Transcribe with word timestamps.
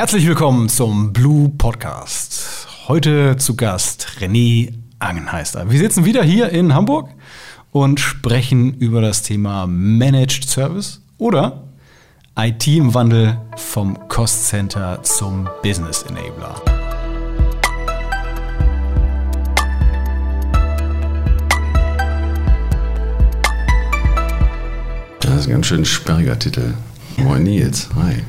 Herzlich 0.00 0.26
willkommen 0.26 0.70
zum 0.70 1.12
Blue 1.12 1.50
Podcast. 1.50 2.66
Heute 2.88 3.36
zu 3.36 3.54
Gast 3.54 4.06
René 4.18 4.72
Angenheister. 4.98 5.70
Wir 5.70 5.78
sitzen 5.78 6.06
wieder 6.06 6.22
hier 6.24 6.48
in 6.48 6.72
Hamburg 6.72 7.10
und 7.70 8.00
sprechen 8.00 8.72
über 8.78 9.02
das 9.02 9.20
Thema 9.20 9.66
Managed 9.66 10.48
Service 10.48 11.02
oder 11.18 11.64
IT 12.34 12.66
im 12.66 12.94
Wandel 12.94 13.42
vom 13.56 14.08
Cost 14.08 14.46
Center 14.46 15.02
zum 15.02 15.46
Business 15.62 16.02
Enabler. 16.04 16.54
Das 25.20 25.40
ist 25.40 25.46
ein 25.46 25.50
ganz 25.50 25.66
schön 25.66 25.84
sperriger 25.84 26.38
Titel. 26.38 26.72
Moin 27.18 27.42
Nils, 27.42 27.90
hi. 27.96 28.24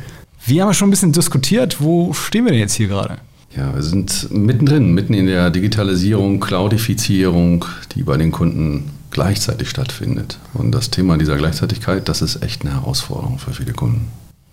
Wir 0.46 0.62
haben 0.62 0.70
ja 0.70 0.74
schon 0.74 0.88
ein 0.88 0.92
bisschen 0.92 1.12
diskutiert, 1.12 1.82
wo 1.82 2.14
stehen 2.14 2.46
wir 2.46 2.52
denn 2.52 2.62
jetzt 2.62 2.74
hier 2.74 2.88
gerade? 2.88 3.18
Ja, 3.56 3.76
wir 3.76 3.84
sind 3.84 4.32
mittendrin, 4.32 4.94
mitten 4.94 5.14
in 5.14 5.28
der 5.28 5.50
Digitalisierung, 5.50 6.40
Cloudifizierung, 6.40 7.66
die 7.94 8.04
bei 8.04 8.18
den 8.18 8.32
Kunden 8.32 8.90
gleichzeitig 9.12 9.70
stattfindet. 9.70 10.40
Und 10.54 10.72
das 10.72 10.90
Thema 10.90 11.18
dieser 11.18 11.36
Gleichzeitigkeit, 11.36 12.08
das 12.10 12.22
ist 12.22 12.42
echt 12.44 12.62
eine 12.62 12.74
Herausforderung 12.74 13.40
für 13.40 13.52
viele 13.52 13.74
Kunden. 13.74 14.08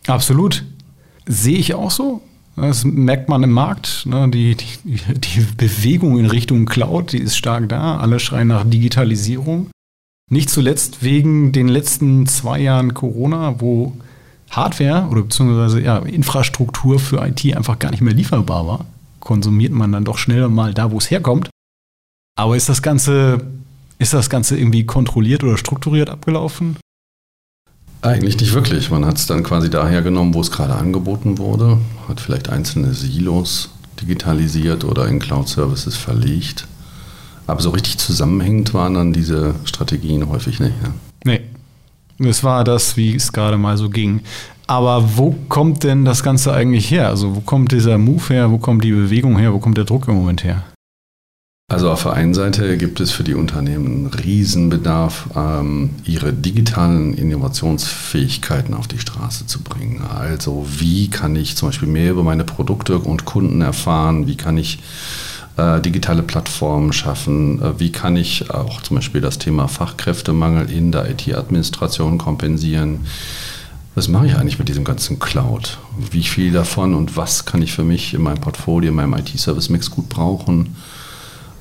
Absolut. 0.06 0.64
Sehe 1.26 1.56
ich 1.58 1.74
auch 1.74 1.90
so. 1.90 2.22
Das 2.56 2.84
merkt 2.84 3.28
man 3.28 3.42
im 3.44 3.52
Markt. 3.52 4.04
Ne? 4.04 4.28
Die, 4.30 4.56
die, 4.56 4.76
die 4.84 5.46
Bewegung 5.56 6.18
in 6.18 6.26
Richtung 6.26 6.66
Cloud, 6.66 7.12
die 7.12 7.18
ist 7.18 7.36
stark 7.36 7.68
da. 7.68 7.98
Alle 7.98 8.18
schreien 8.18 8.48
nach 8.48 8.64
Digitalisierung. 8.68 9.70
Nicht 10.30 10.50
zuletzt 10.50 11.02
wegen 11.02 11.52
den 11.52 11.68
letzten 11.68 12.26
zwei 12.26 12.60
Jahren 12.60 12.94
Corona, 12.94 13.60
wo 13.60 13.94
Hardware 14.50 15.08
oder 15.10 15.22
beziehungsweise 15.22 15.80
ja, 15.80 15.98
Infrastruktur 15.98 16.98
für 16.98 17.24
IT 17.26 17.56
einfach 17.56 17.78
gar 17.78 17.90
nicht 17.90 18.00
mehr 18.00 18.14
lieferbar 18.14 18.66
war. 18.66 18.86
Konsumiert 19.20 19.72
man 19.72 19.92
dann 19.92 20.04
doch 20.04 20.18
schneller 20.18 20.48
mal 20.48 20.74
da, 20.74 20.90
wo 20.90 20.98
es 20.98 21.10
herkommt. 21.10 21.50
Aber 22.36 22.56
ist 22.56 22.68
das 22.68 22.82
Ganze, 22.82 23.40
ist 23.98 24.14
das 24.14 24.30
Ganze 24.30 24.56
irgendwie 24.56 24.86
kontrolliert 24.86 25.42
oder 25.44 25.58
strukturiert 25.58 26.08
abgelaufen? 26.08 26.76
Eigentlich 28.00 28.40
nicht 28.40 28.54
wirklich. 28.54 28.90
Man 28.90 29.04
hat 29.04 29.18
es 29.18 29.26
dann 29.26 29.42
quasi 29.42 29.70
daher 29.70 30.02
genommen, 30.02 30.32
wo 30.34 30.40
es 30.40 30.52
gerade 30.52 30.76
angeboten 30.76 31.38
wurde, 31.38 31.78
hat 32.08 32.20
vielleicht 32.20 32.48
einzelne 32.48 32.94
Silos 32.94 33.70
digitalisiert 34.00 34.84
oder 34.84 35.08
in 35.08 35.18
Cloud-Services 35.18 35.96
verlegt. 35.96 36.68
Aber 37.48 37.60
so 37.60 37.70
richtig 37.70 37.98
zusammenhängend 37.98 38.72
waren 38.72 38.94
dann 38.94 39.12
diese 39.12 39.56
Strategien 39.64 40.28
häufig 40.28 40.60
nicht. 40.60 40.74
Ja. 40.82 40.92
Das 42.18 42.42
war 42.42 42.64
das, 42.64 42.96
wie 42.96 43.14
es 43.14 43.32
gerade 43.32 43.56
mal 43.56 43.76
so 43.76 43.88
ging. 43.90 44.20
Aber 44.66 45.16
wo 45.16 45.34
kommt 45.48 45.84
denn 45.84 46.04
das 46.04 46.22
Ganze 46.22 46.52
eigentlich 46.52 46.90
her? 46.90 47.08
Also 47.08 47.36
wo 47.36 47.40
kommt 47.40 47.72
dieser 47.72 47.96
Move 47.96 48.28
her? 48.28 48.50
Wo 48.50 48.58
kommt 48.58 48.84
die 48.84 48.92
Bewegung 48.92 49.38
her? 49.38 49.54
Wo 49.54 49.58
kommt 49.60 49.78
der 49.78 49.84
Druck 49.84 50.08
im 50.08 50.14
Moment 50.16 50.44
her? 50.44 50.64
Also 51.70 51.90
auf 51.90 52.04
der 52.04 52.14
einen 52.14 52.32
Seite 52.32 52.78
gibt 52.78 52.98
es 52.98 53.12
für 53.12 53.24
die 53.24 53.34
Unternehmen 53.34 53.86
einen 53.86 54.06
Riesenbedarf, 54.06 55.28
ähm, 55.36 55.90
ihre 56.04 56.32
digitalen 56.32 57.12
Innovationsfähigkeiten 57.12 58.72
auf 58.72 58.88
die 58.88 58.98
Straße 58.98 59.46
zu 59.46 59.62
bringen. 59.62 60.00
Also 60.02 60.66
wie 60.78 61.08
kann 61.10 61.36
ich 61.36 61.56
zum 61.56 61.68
Beispiel 61.68 61.88
mehr 61.88 62.12
über 62.12 62.22
meine 62.22 62.44
Produkte 62.44 62.98
und 62.98 63.26
Kunden 63.26 63.60
erfahren? 63.60 64.26
Wie 64.26 64.36
kann 64.36 64.56
ich 64.56 64.78
äh, 65.58 65.80
digitale 65.80 66.22
Plattformen 66.22 66.92
schaffen? 66.92 67.60
Äh, 67.60 67.80
wie 67.80 67.92
kann 67.92 68.16
ich 68.16 68.50
auch 68.50 68.80
zum 68.82 68.96
Beispiel 68.96 69.20
das 69.20 69.38
Thema 69.38 69.68
Fachkräftemangel 69.68 70.70
in 70.70 70.92
der 70.92 71.10
IT-Administration 71.10 72.16
kompensieren? 72.16 73.06
Was 73.94 74.08
mache 74.08 74.26
ich 74.26 74.36
eigentlich 74.36 74.60
mit 74.60 74.68
diesem 74.68 74.84
ganzen 74.84 75.18
Cloud? 75.18 75.78
Wie 76.12 76.22
viel 76.22 76.52
davon 76.52 76.94
und 76.94 77.16
was 77.16 77.44
kann 77.44 77.62
ich 77.62 77.72
für 77.72 77.82
mich 77.82 78.14
in 78.14 78.22
meinem 78.22 78.40
Portfolio, 78.40 78.90
in 78.90 78.96
meinem 78.96 79.14
IT-Service-Mix 79.14 79.90
gut 79.90 80.08
brauchen? 80.08 80.76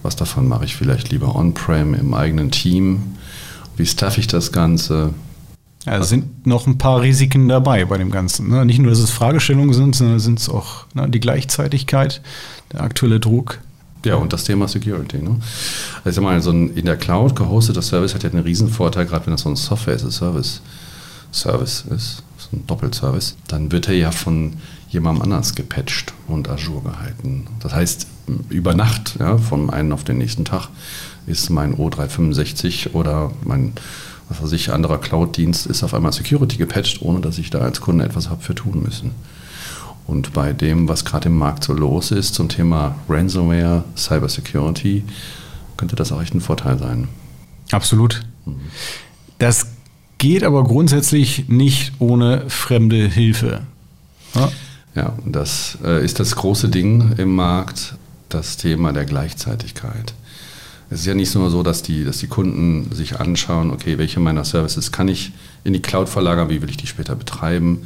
Was 0.03 0.16
davon 0.16 0.48
mache 0.48 0.66
ich 0.66 0.75
vielleicht 0.75 1.09
lieber 1.09 1.36
on-prem 1.36 1.95
im 1.95 2.14
eigenen 2.14 2.52
Team? 2.52 3.18
Wie 3.75 3.85
staffe 3.85 4.19
ich 4.19 4.28
das 4.28 4.52
Ganze? 4.52 5.14
Ja, 5.88 5.97
es 5.97 6.09
sind 6.09 6.46
noch 6.46 6.68
ein 6.68 6.78
paar 6.78 7.02
Risiken 7.02 7.47
dabei 7.47 7.85
bei 7.85 7.97
dem 7.97 8.12
Ganzen. 8.12 8.50
Ne? 8.50 8.66
Nicht 8.66 8.79
nur, 8.79 8.91
dass 8.91 9.00
es 9.00 9.09
Fragestellungen 9.09 9.74
sind, 9.74 9.96
sondern 9.96 10.19
sind 10.19 10.40
es 10.40 10.50
auch 10.50 10.85
ne, 10.94 11.09
die 11.09 11.19
Gleichzeitigkeit, 11.19 12.22
der 12.74 12.81
aktuelle 12.81 13.19
Druck. 13.19 13.59
Ja, 14.07 14.16
und 14.16 14.31
das 14.34 14.44
Thema 14.44 14.68
Security. 14.68 15.18
Ne? 15.18 15.35
Also 15.97 16.09
ich 16.09 16.16
sag 16.16 16.23
mal, 16.23 16.41
so 16.41 16.51
ein 16.51 16.73
in 16.75 16.85
der 16.85 16.97
Cloud 16.97 17.35
gehosteter 17.35 17.81
Service 17.81 18.16
hat 18.16 18.23
ja 18.23 18.29
einen 18.29 18.44
riesen 18.44 18.69
Vorteil, 18.69 19.06
gerade 19.06 19.25
wenn 19.25 19.34
das 19.34 19.41
so 19.41 19.50
ein 19.50 19.56
Software-as-a-Service 19.56 20.62
Service 21.34 21.84
ist, 21.94 22.23
so 22.38 22.56
ein 22.56 22.66
Doppelservice, 22.67 23.35
dann 23.47 23.72
wird 23.72 23.90
er 23.90 23.96
ja 23.96 24.12
von 24.12 24.53
jemandem 24.90 25.23
anders 25.23 25.56
gepatcht 25.56 26.13
und 26.28 26.50
Azure 26.50 26.81
gehalten. 26.81 27.47
Das 27.59 27.73
heißt, 27.73 28.07
über 28.50 28.73
Nacht, 28.73 29.17
ja, 29.19 29.38
vom 29.38 29.69
einen 29.69 29.91
auf 29.91 30.06
den 30.06 30.17
nächsten 30.17 30.46
Tag, 30.46 30.69
ist 31.25 31.50
mein 31.50 31.75
O365 31.75 32.94
oder 32.94 33.31
mein 33.44 33.73
was 34.29 34.44
weiß 34.44 34.51
ich, 34.53 34.73
anderer 34.73 34.97
Cloud-Dienst 34.97 35.67
ist 35.67 35.84
auf 35.84 35.94
einmal 35.94 36.12
Security 36.12 36.57
gepatcht, 36.57 37.01
ohne 37.01 37.22
dass 37.22 37.38
ich 37.38 37.50
da 37.50 37.59
als 37.59 37.79
Kunde 37.79 38.03
etwas 38.03 38.29
habe 38.29 38.44
für 38.44 38.56
tun 38.56 38.84
müssen. 38.84 39.12
Und 40.07 40.34
bei 40.34 40.53
dem, 40.53 40.88
was 40.88 41.03
gerade 41.03 41.28
im 41.28 41.38
Markt 41.38 41.66
so 41.66 41.73
los 41.73 42.12
ist 42.12 42.34
zum 42.34 42.47
Thema 42.47 42.95
Ransomware, 43.09 43.84
Cybersecurity, 43.95 45.03
könnte 45.75 45.95
das 45.95 46.12
auch 46.12 46.22
echt 46.22 46.34
ein 46.34 46.41
Vorteil 46.41 46.79
sein. 46.79 47.09
Absolut. 47.72 48.22
Das 49.38 49.67
geht 50.17 50.44
aber 50.44 50.63
grundsätzlich 50.63 51.50
nicht 51.50 51.91
ohne 52.00 52.50
fremde 52.50 53.07
Hilfe. 53.07 53.62
Ja, 54.34 54.51
ja 54.96 55.13
das 55.25 55.78
äh, 55.84 56.03
ist 56.03 56.19
das 56.22 56.35
große 56.35 56.69
Ding 56.69 57.13
im 57.17 57.35
Markt, 57.35 57.96
das 58.29 58.57
Thema 58.57 58.94
der 58.94 59.06
Gleichzeitigkeit. 59.06 60.13
Es 60.90 61.01
ist 61.01 61.06
ja 61.06 61.13
nicht 61.13 61.35
nur 61.35 61.50
so, 61.50 61.63
dass 61.63 61.84
die, 61.84 62.06
dass 62.06 62.19
die 62.19 62.28
Kunden 62.28 62.94
sich 62.94 63.19
anschauen, 63.19 63.72
okay, 63.72 63.97
welche 63.97 64.22
meiner 64.22 64.46
Services 64.46 64.94
kann 64.94 65.09
ich 65.09 65.34
in 65.66 65.73
die 65.73 65.81
Cloud 65.81 66.07
verlagern, 66.07 66.50
wie 66.50 66.62
will 66.62 66.69
ich 66.69 66.78
die 66.78 66.88
später 66.88 67.16
betreiben, 67.16 67.85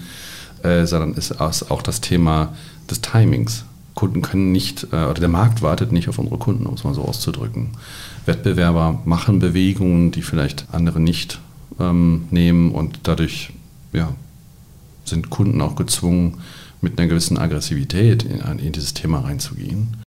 äh, 0.63 0.85
sondern 0.85 1.13
ist 1.13 1.39
auch 1.39 1.81
das 1.81 2.01
Thema 2.01 2.53
des 2.89 3.01
Timings. 3.01 3.65
Kunden 3.93 4.21
können 4.21 4.51
nicht, 4.51 4.87
äh, 4.91 5.05
oder 5.05 5.19
der 5.19 5.29
Markt 5.29 5.61
wartet 5.61 5.91
nicht 5.91 6.07
auf 6.09 6.17
unsere 6.17 6.37
Kunden, 6.37 6.65
um 6.65 6.75
es 6.75 6.83
mal 6.83 6.93
so 6.93 7.03
auszudrücken. 7.03 7.71
Wettbewerber 8.25 9.01
machen 9.05 9.39
Bewegungen, 9.39 10.11
die 10.11 10.21
vielleicht 10.21 10.65
andere 10.71 10.99
nicht 10.99 11.39
ähm, 11.79 12.27
nehmen 12.31 12.71
und 12.71 13.01
dadurch 13.03 13.53
ja, 13.93 14.13
sind 15.05 15.29
Kunden 15.29 15.61
auch 15.61 15.75
gezwungen, 15.75 16.37
mit 16.81 16.97
einer 16.97 17.07
gewissen 17.07 17.37
Aggressivität 17.37 18.23
in, 18.23 18.39
in 18.59 18.71
dieses 18.71 18.93
Thema 18.93 19.19
reinzugehen. 19.19 20.01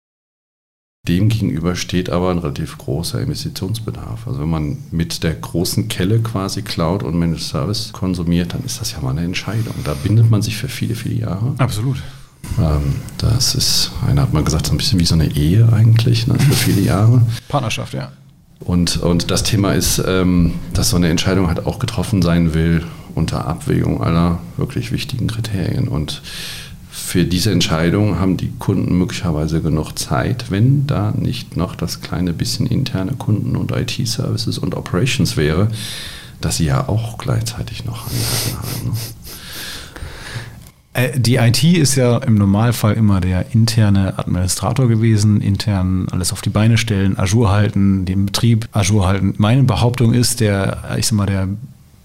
Demgegenüber 1.08 1.76
steht 1.76 2.12
aber 2.12 2.30
ein 2.30 2.38
relativ 2.38 2.78
großer 2.78 3.20
Investitionsbedarf. 3.22 4.28
Also 4.28 4.40
wenn 4.40 4.50
man 4.50 4.78
mit 4.92 5.24
der 5.24 5.34
großen 5.34 5.88
Kelle 5.88 6.20
quasi 6.20 6.62
Cloud 6.62 7.02
und 7.02 7.18
Managed 7.18 7.42
Service 7.42 7.92
konsumiert, 7.92 8.54
dann 8.54 8.64
ist 8.64 8.80
das 8.80 8.92
ja 8.92 9.00
mal 9.00 9.10
eine 9.10 9.24
Entscheidung. 9.24 9.74
Da 9.84 9.96
bindet 9.96 10.30
man 10.30 10.44
sich 10.44 10.58
für 10.58 10.68
viele, 10.68 10.94
viele 10.94 11.16
Jahre. 11.16 11.56
Absolut. 11.58 11.98
Ähm, 12.60 12.96
das 13.18 13.56
ist, 13.56 13.92
einer 14.08 14.22
hat 14.22 14.34
mal 14.34 14.44
gesagt, 14.44 14.68
so 14.68 14.74
ein 14.74 14.78
bisschen 14.78 15.00
wie 15.00 15.06
so 15.06 15.16
eine 15.16 15.36
Ehe 15.36 15.74
eigentlich, 15.74 16.28
ne, 16.28 16.38
für 16.38 16.54
viele 16.54 16.82
Jahre. 16.82 17.24
Partnerschaft, 17.48 17.96
ja. 17.96 18.12
Und, 18.60 18.98
und 18.98 19.32
das 19.32 19.42
Thema 19.42 19.74
ist, 19.74 20.04
ähm, 20.06 20.54
dass 20.74 20.92
so 20.92 20.98
eine 20.98 21.10
Entscheidung 21.10 21.48
halt 21.48 21.66
auch 21.66 21.80
getroffen 21.80 22.22
sein 22.22 22.54
will 22.54 22.86
unter 23.16 23.48
Abwägung 23.48 24.04
aller 24.04 24.40
wirklich 24.56 24.92
wichtigen 24.92 25.28
Kriterien. 25.28 25.88
Und 25.88 26.22
für 27.12 27.26
diese 27.26 27.52
Entscheidung 27.52 28.20
haben 28.20 28.38
die 28.38 28.54
Kunden 28.58 28.98
möglicherweise 28.98 29.62
genug 29.62 30.00
Zeit, 30.00 30.46
wenn 30.50 30.88
da 30.88 31.12
nicht 31.12 31.58
noch 31.58 31.76
das 31.76 32.00
kleine 32.00 32.32
bisschen 32.32 32.68
interne 32.68 33.12
Kunden- 33.12 33.58
und 33.58 33.74
IT-Services 33.74 34.58
und 34.58 34.76
Operations 34.76 35.36
wäre, 35.36 35.68
dass 36.40 36.56
sie 36.56 36.68
ja 36.68 36.88
auch 36.88 37.18
gleichzeitig 37.18 37.84
noch 37.84 38.08
angehalten 38.08 38.58
haben. 38.58 38.86
Ne? 38.86 38.94
Äh, 40.94 41.20
die 41.20 41.36
IT 41.36 41.62
ist 41.66 41.96
ja 41.96 42.18
im 42.20 42.36
Normalfall 42.36 42.94
immer 42.94 43.20
der 43.20 43.54
interne 43.54 44.18
Administrator 44.18 44.88
gewesen, 44.88 45.42
intern 45.42 46.08
alles 46.12 46.32
auf 46.32 46.42
die 46.42 46.50
Beine 46.50 46.78
stellen, 46.78 47.20
Azure 47.20 47.50
halten, 47.50 48.06
den 48.06 48.28
Betrieb 48.28 48.70
Azure 48.72 49.06
halten. 49.06 49.34
Meine 49.38 49.64
Behauptung 49.64 50.14
ist, 50.14 50.40
der, 50.40 50.96
ich 50.98 51.08
sag 51.08 51.18
mal, 51.18 51.26
der 51.26 51.50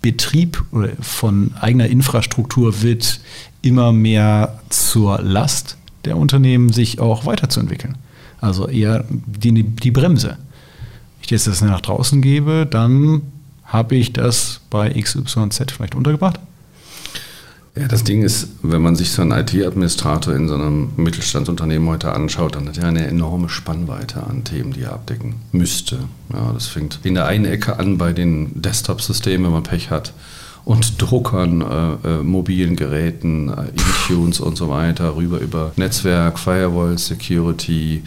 Betrieb 0.06 0.62
von 1.00 1.53
eigener 1.61 1.88
Infrastruktur 1.88 2.81
wird 2.81 3.19
immer 3.61 3.91
mehr 3.91 4.61
zur 4.69 5.20
Last 5.20 5.76
der 6.05 6.17
Unternehmen, 6.17 6.73
sich 6.73 7.00
auch 7.00 7.26
weiterzuentwickeln. 7.26 7.97
Also 8.41 8.69
eher 8.69 9.05
die, 9.08 9.64
die 9.64 9.91
Bremse. 9.91 10.29
Wenn 10.29 11.25
ich 11.25 11.31
jetzt 11.31 11.49
das 11.49 11.61
nach 11.61 11.81
draußen 11.81 12.23
gebe, 12.23 12.69
dann 12.70 13.23
habe 13.64 13.97
ich 13.97 14.12
das 14.12 14.61
bei 14.70 14.91
XYZ 14.91 15.73
vielleicht 15.73 15.97
untergebracht 15.97 16.38
ja, 17.78 17.88
das 17.88 18.05
Ding 18.05 18.23
ist, 18.23 18.49
wenn 18.62 18.81
man 18.81 18.96
sich 18.96 19.11
so 19.11 19.20
einen 19.20 19.32
IT-Administrator 19.32 20.34
in 20.34 20.49
so 20.49 20.55
einem 20.55 20.93
Mittelstandsunternehmen 20.96 21.88
heute 21.88 22.12
anschaut, 22.12 22.55
dann 22.55 22.69
hat 22.69 22.78
er 22.78 22.88
eine 22.88 23.06
enorme 23.06 23.50
Spannweite 23.50 24.23
an 24.23 24.44
Themen, 24.44 24.73
die 24.73 24.82
er 24.82 24.94
abdecken 24.94 25.34
müsste. 25.52 25.99
Ja, 26.32 26.52
das 26.55 26.69
fängt 26.69 27.00
in 27.02 27.14
der 27.14 27.26
einen 27.26 27.44
Ecke 27.44 27.78
an 27.78 27.99
bei 27.99 28.14
den 28.14 28.62
Desktop-Systemen, 28.62 29.46
wenn 29.46 29.52
man 29.52 29.62
Pech 29.62 29.90
hat, 29.90 30.14
und 30.64 31.00
Druckern, 31.00 31.61
äh, 31.61 32.08
äh, 32.08 32.23
mobilen 32.23 32.76
Geräten, 32.76 33.50
äh, 33.50 33.69
Intunes 33.69 34.40
und 34.40 34.56
so 34.56 34.69
weiter, 34.69 35.14
rüber 35.14 35.38
über 35.38 35.72
Netzwerk, 35.76 36.38
Firewall, 36.38 36.99
Security, 36.99 38.02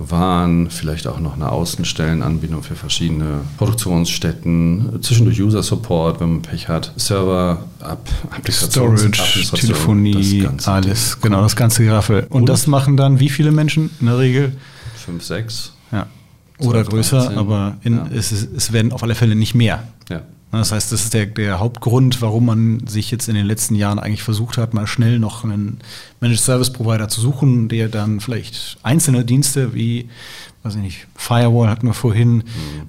waren, 0.00 0.70
vielleicht 0.70 1.06
auch 1.06 1.20
noch 1.20 1.34
eine 1.34 1.52
Außenstellenanbindung 1.52 2.62
für 2.62 2.74
verschiedene 2.74 3.42
Produktionsstätten, 3.58 4.98
zwischendurch 5.02 5.40
User 5.40 5.62
Support, 5.62 6.20
wenn 6.20 6.32
man 6.32 6.42
Pech 6.42 6.68
hat, 6.68 6.92
Server, 6.96 7.64
Ab 7.80 8.08
Storage, 8.48 9.10
Telefonie, 9.52 10.48
alles, 10.64 11.12
Ding. 11.12 11.22
genau, 11.22 11.42
das 11.42 11.54
ganze 11.54 11.84
Geraffel. 11.84 12.26
Und, 12.30 12.42
Und, 12.42 12.48
das 12.48 12.66
machen 12.66 12.96
dann 12.96 13.20
wie 13.20 13.28
viele 13.28 13.52
Menschen 13.52 13.90
in 14.00 14.06
der 14.06 14.18
Regel? 14.18 14.52
Fünf, 14.96 15.22
sechs. 15.22 15.74
Ja. 15.92 16.06
Oder 16.58 16.84
12, 16.84 16.88
größer, 16.88 17.18
13. 17.18 17.38
aber 17.38 17.76
in, 17.82 17.96
ja. 17.96 18.06
es, 18.14 18.32
es 18.32 18.72
werden 18.72 18.92
auf 18.92 19.02
alle 19.02 19.14
Fälle 19.14 19.34
nicht 19.34 19.54
mehr. 19.54 19.82
Ja. 20.08 20.22
Das 20.52 20.72
heißt, 20.72 20.90
das 20.90 21.04
ist 21.04 21.14
der, 21.14 21.26
der 21.26 21.60
Hauptgrund, 21.60 22.20
warum 22.22 22.46
man 22.46 22.86
sich 22.86 23.10
jetzt 23.10 23.28
in 23.28 23.36
den 23.36 23.46
letzten 23.46 23.76
Jahren 23.76 24.00
eigentlich 24.00 24.24
versucht 24.24 24.58
hat, 24.58 24.74
mal 24.74 24.86
schnell 24.86 25.20
noch 25.20 25.44
einen 25.44 25.78
Managed 26.20 26.42
Service 26.42 26.72
Provider 26.72 27.08
zu 27.08 27.20
suchen, 27.20 27.68
der 27.68 27.88
dann 27.88 28.18
vielleicht 28.18 28.78
einzelne 28.82 29.24
Dienste 29.24 29.74
wie, 29.74 30.08
weiß 30.64 30.74
ich 30.74 30.80
nicht, 30.80 31.06
Firewall 31.14 31.68
hatten 31.68 31.86
wir 31.86 31.94
vorhin, 31.94 32.38
mhm. 32.38 32.42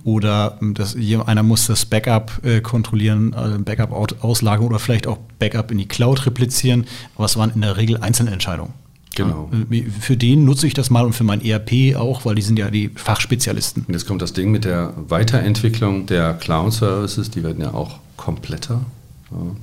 oder 0.04 0.58
das, 0.74 0.96
einer 1.25 1.44
muss 1.44 1.68
das 1.68 1.86
Backup 1.86 2.44
äh, 2.44 2.62
kontrollieren, 2.62 3.34
äh, 3.34 3.60
Backup 3.60 3.92
auslagern 4.24 4.66
oder 4.66 4.80
vielleicht 4.80 5.06
auch 5.06 5.19
Backup 5.38 5.69
in 5.69 5.78
die 5.78 5.88
Cloud 5.88 6.25
replizieren. 6.25 6.88
Aber 7.16 7.25
es 7.25 7.38
waren 7.38 7.52
in 7.54 7.62
der 7.62 7.78
Regel 7.78 7.98
Einzelentscheidungen. 7.98 8.74
Genau. 9.23 9.50
Äh, 9.71 9.83
für 9.83 10.18
den 10.18 10.45
nutze 10.45 10.68
ich 10.68 10.73
das 10.73 10.89
mal 10.89 11.06
und 11.06 11.13
für 11.13 11.23
mein 11.23 11.44
ERP 11.44 11.95
auch, 11.95 12.25
weil 12.25 12.35
die 12.35 12.41
sind 12.41 12.59
ja 12.59 12.69
die 12.69 12.89
Fachspezialisten. 12.94 13.85
Und 13.88 13.94
jetzt 13.94 14.06
kommt 14.06 14.21
das 14.21 14.33
Ding 14.33 14.51
mit 14.51 14.65
der 14.65 14.94
Weiterentwicklung 15.07 16.06
der 16.06 16.33
Cloud-Services, 16.33 17.29
die 17.31 17.44
werden 17.44 17.62
ja 17.62 17.73
auch 17.73 18.00
kompletter. 18.18 18.81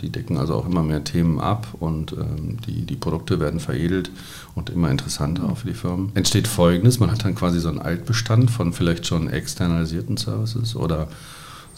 Die 0.00 0.08
decken 0.08 0.38
also 0.38 0.54
auch 0.54 0.66
immer 0.66 0.82
mehr 0.82 1.04
Themen 1.04 1.40
ab 1.40 1.66
und 1.78 2.12
ähm, 2.12 2.56
die, 2.66 2.86
die 2.86 2.96
Produkte 2.96 3.38
werden 3.38 3.60
veredelt 3.60 4.10
und 4.54 4.70
immer 4.70 4.90
interessanter 4.90 5.44
auch 5.44 5.58
für 5.58 5.66
die 5.66 5.74
Firmen. 5.74 6.10
Entsteht 6.14 6.48
folgendes: 6.48 7.00
Man 7.00 7.10
hat 7.10 7.22
dann 7.24 7.34
quasi 7.34 7.60
so 7.60 7.68
einen 7.68 7.78
Altbestand 7.78 8.50
von 8.50 8.72
vielleicht 8.72 9.06
schon 9.06 9.28
externalisierten 9.28 10.16
Services 10.16 10.74
oder 10.74 11.08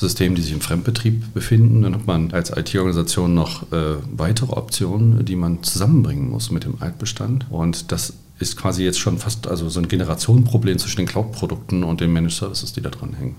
Systemen, 0.00 0.34
die 0.34 0.42
sich 0.42 0.52
im 0.52 0.60
Fremdbetrieb 0.60 1.34
befinden. 1.34 1.82
Dann 1.82 1.94
hat 1.94 2.06
man 2.06 2.32
als 2.32 2.50
IT-Organisation 2.50 3.34
noch 3.34 3.70
äh, 3.72 3.96
weitere 4.16 4.52
Optionen, 4.52 5.24
die 5.24 5.36
man 5.36 5.62
zusammenbringen 5.62 6.30
muss 6.30 6.50
mit 6.50 6.64
dem 6.64 6.80
Altbestand. 6.80 7.46
Und 7.50 7.92
das 7.92 8.14
ist 8.38 8.56
quasi 8.56 8.82
jetzt 8.82 8.98
schon 8.98 9.18
fast 9.18 9.46
also 9.46 9.68
so 9.68 9.78
ein 9.78 9.88
Generationenproblem 9.88 10.78
zwischen 10.78 10.98
den 10.98 11.06
Cloud-Produkten 11.06 11.84
und 11.84 12.00
den 12.00 12.12
Managed 12.12 12.38
Services, 12.38 12.72
die 12.72 12.80
da 12.80 12.88
dran 12.88 13.12
hängen. 13.12 13.36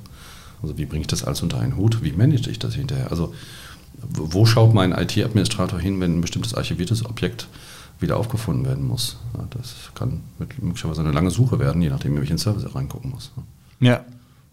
Also 0.61 0.77
wie 0.77 0.85
bringe 0.85 1.01
ich 1.01 1.07
das 1.07 1.23
alles 1.23 1.41
unter 1.41 1.59
einen 1.59 1.75
Hut? 1.75 2.03
Wie 2.03 2.11
manage 2.11 2.49
ich 2.51 2.59
das 2.59 2.75
hinterher? 2.75 3.09
Also 3.09 3.33
wo 4.03 4.45
schaut 4.45 4.73
mein 4.73 4.91
IT-Administrator 4.91 5.79
hin, 5.79 5.99
wenn 5.99 6.17
ein 6.17 6.21
bestimmtes 6.21 6.53
archiviertes 6.53 7.05
Objekt 7.05 7.47
wieder 7.99 8.17
aufgefunden 8.17 8.65
werden 8.65 8.87
muss? 8.87 9.17
das 9.51 9.91
kann 9.95 10.21
möglicherweise 10.37 11.01
eine 11.01 11.11
lange 11.11 11.31
Suche 11.31 11.59
werden, 11.59 11.81
je 11.81 11.89
nachdem, 11.89 12.13
in 12.13 12.19
welchen 12.19 12.37
Service 12.37 12.75
reingucken 12.75 13.11
muss. 13.11 13.31
Ja, 13.79 14.05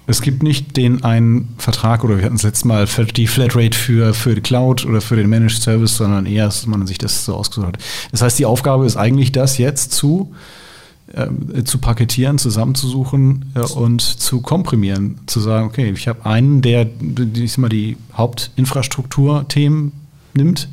es 0.09 0.23
gibt 0.23 0.43
nicht 0.43 0.79
den 0.79 1.05
einen 1.05 1.55
Vertrag 1.59 2.03
oder 2.03 2.17
wir 2.17 2.25
hatten 2.25 2.37
es 2.37 2.43
letztes 2.43 2.65
Mal 2.65 2.87
die 2.87 3.27
Flatrate 3.27 3.77
für, 3.77 4.15
für 4.15 4.35
die 4.35 4.41
Cloud 4.41 4.87
oder 4.87 5.03
für 5.03 5.17
den 5.17 5.29
Managed 5.29 5.61
Service, 5.61 5.99
sondern 5.99 6.25
eher, 6.25 6.47
dass 6.47 6.65
man 6.67 6.87
sich 6.87 6.97
das 6.97 7.27
so 7.27 7.35
ausgesucht 7.35 7.67
hat. 7.67 7.79
Das 8.11 8.23
heißt, 8.23 8.39
die 8.39 8.47
Aufgabe 8.47 8.87
ist 8.87 8.97
eigentlich, 8.97 9.33
das 9.33 9.59
jetzt 9.59 9.93
zu, 9.93 10.33
äh, 11.13 11.63
zu 11.63 11.77
paketieren, 11.77 12.39
zusammenzusuchen 12.39 13.53
äh, 13.55 13.61
und 13.61 14.01
zu 14.01 14.41
komprimieren. 14.41 15.21
Zu 15.27 15.41
sagen, 15.41 15.67
okay, 15.67 15.91
ich 15.91 16.09
habe 16.09 16.25
einen, 16.25 16.63
der 16.63 16.87
diesmal 16.87 17.69
die 17.69 17.99
Hauptinfrastrukturthemen 18.17 19.93
nimmt. 20.33 20.71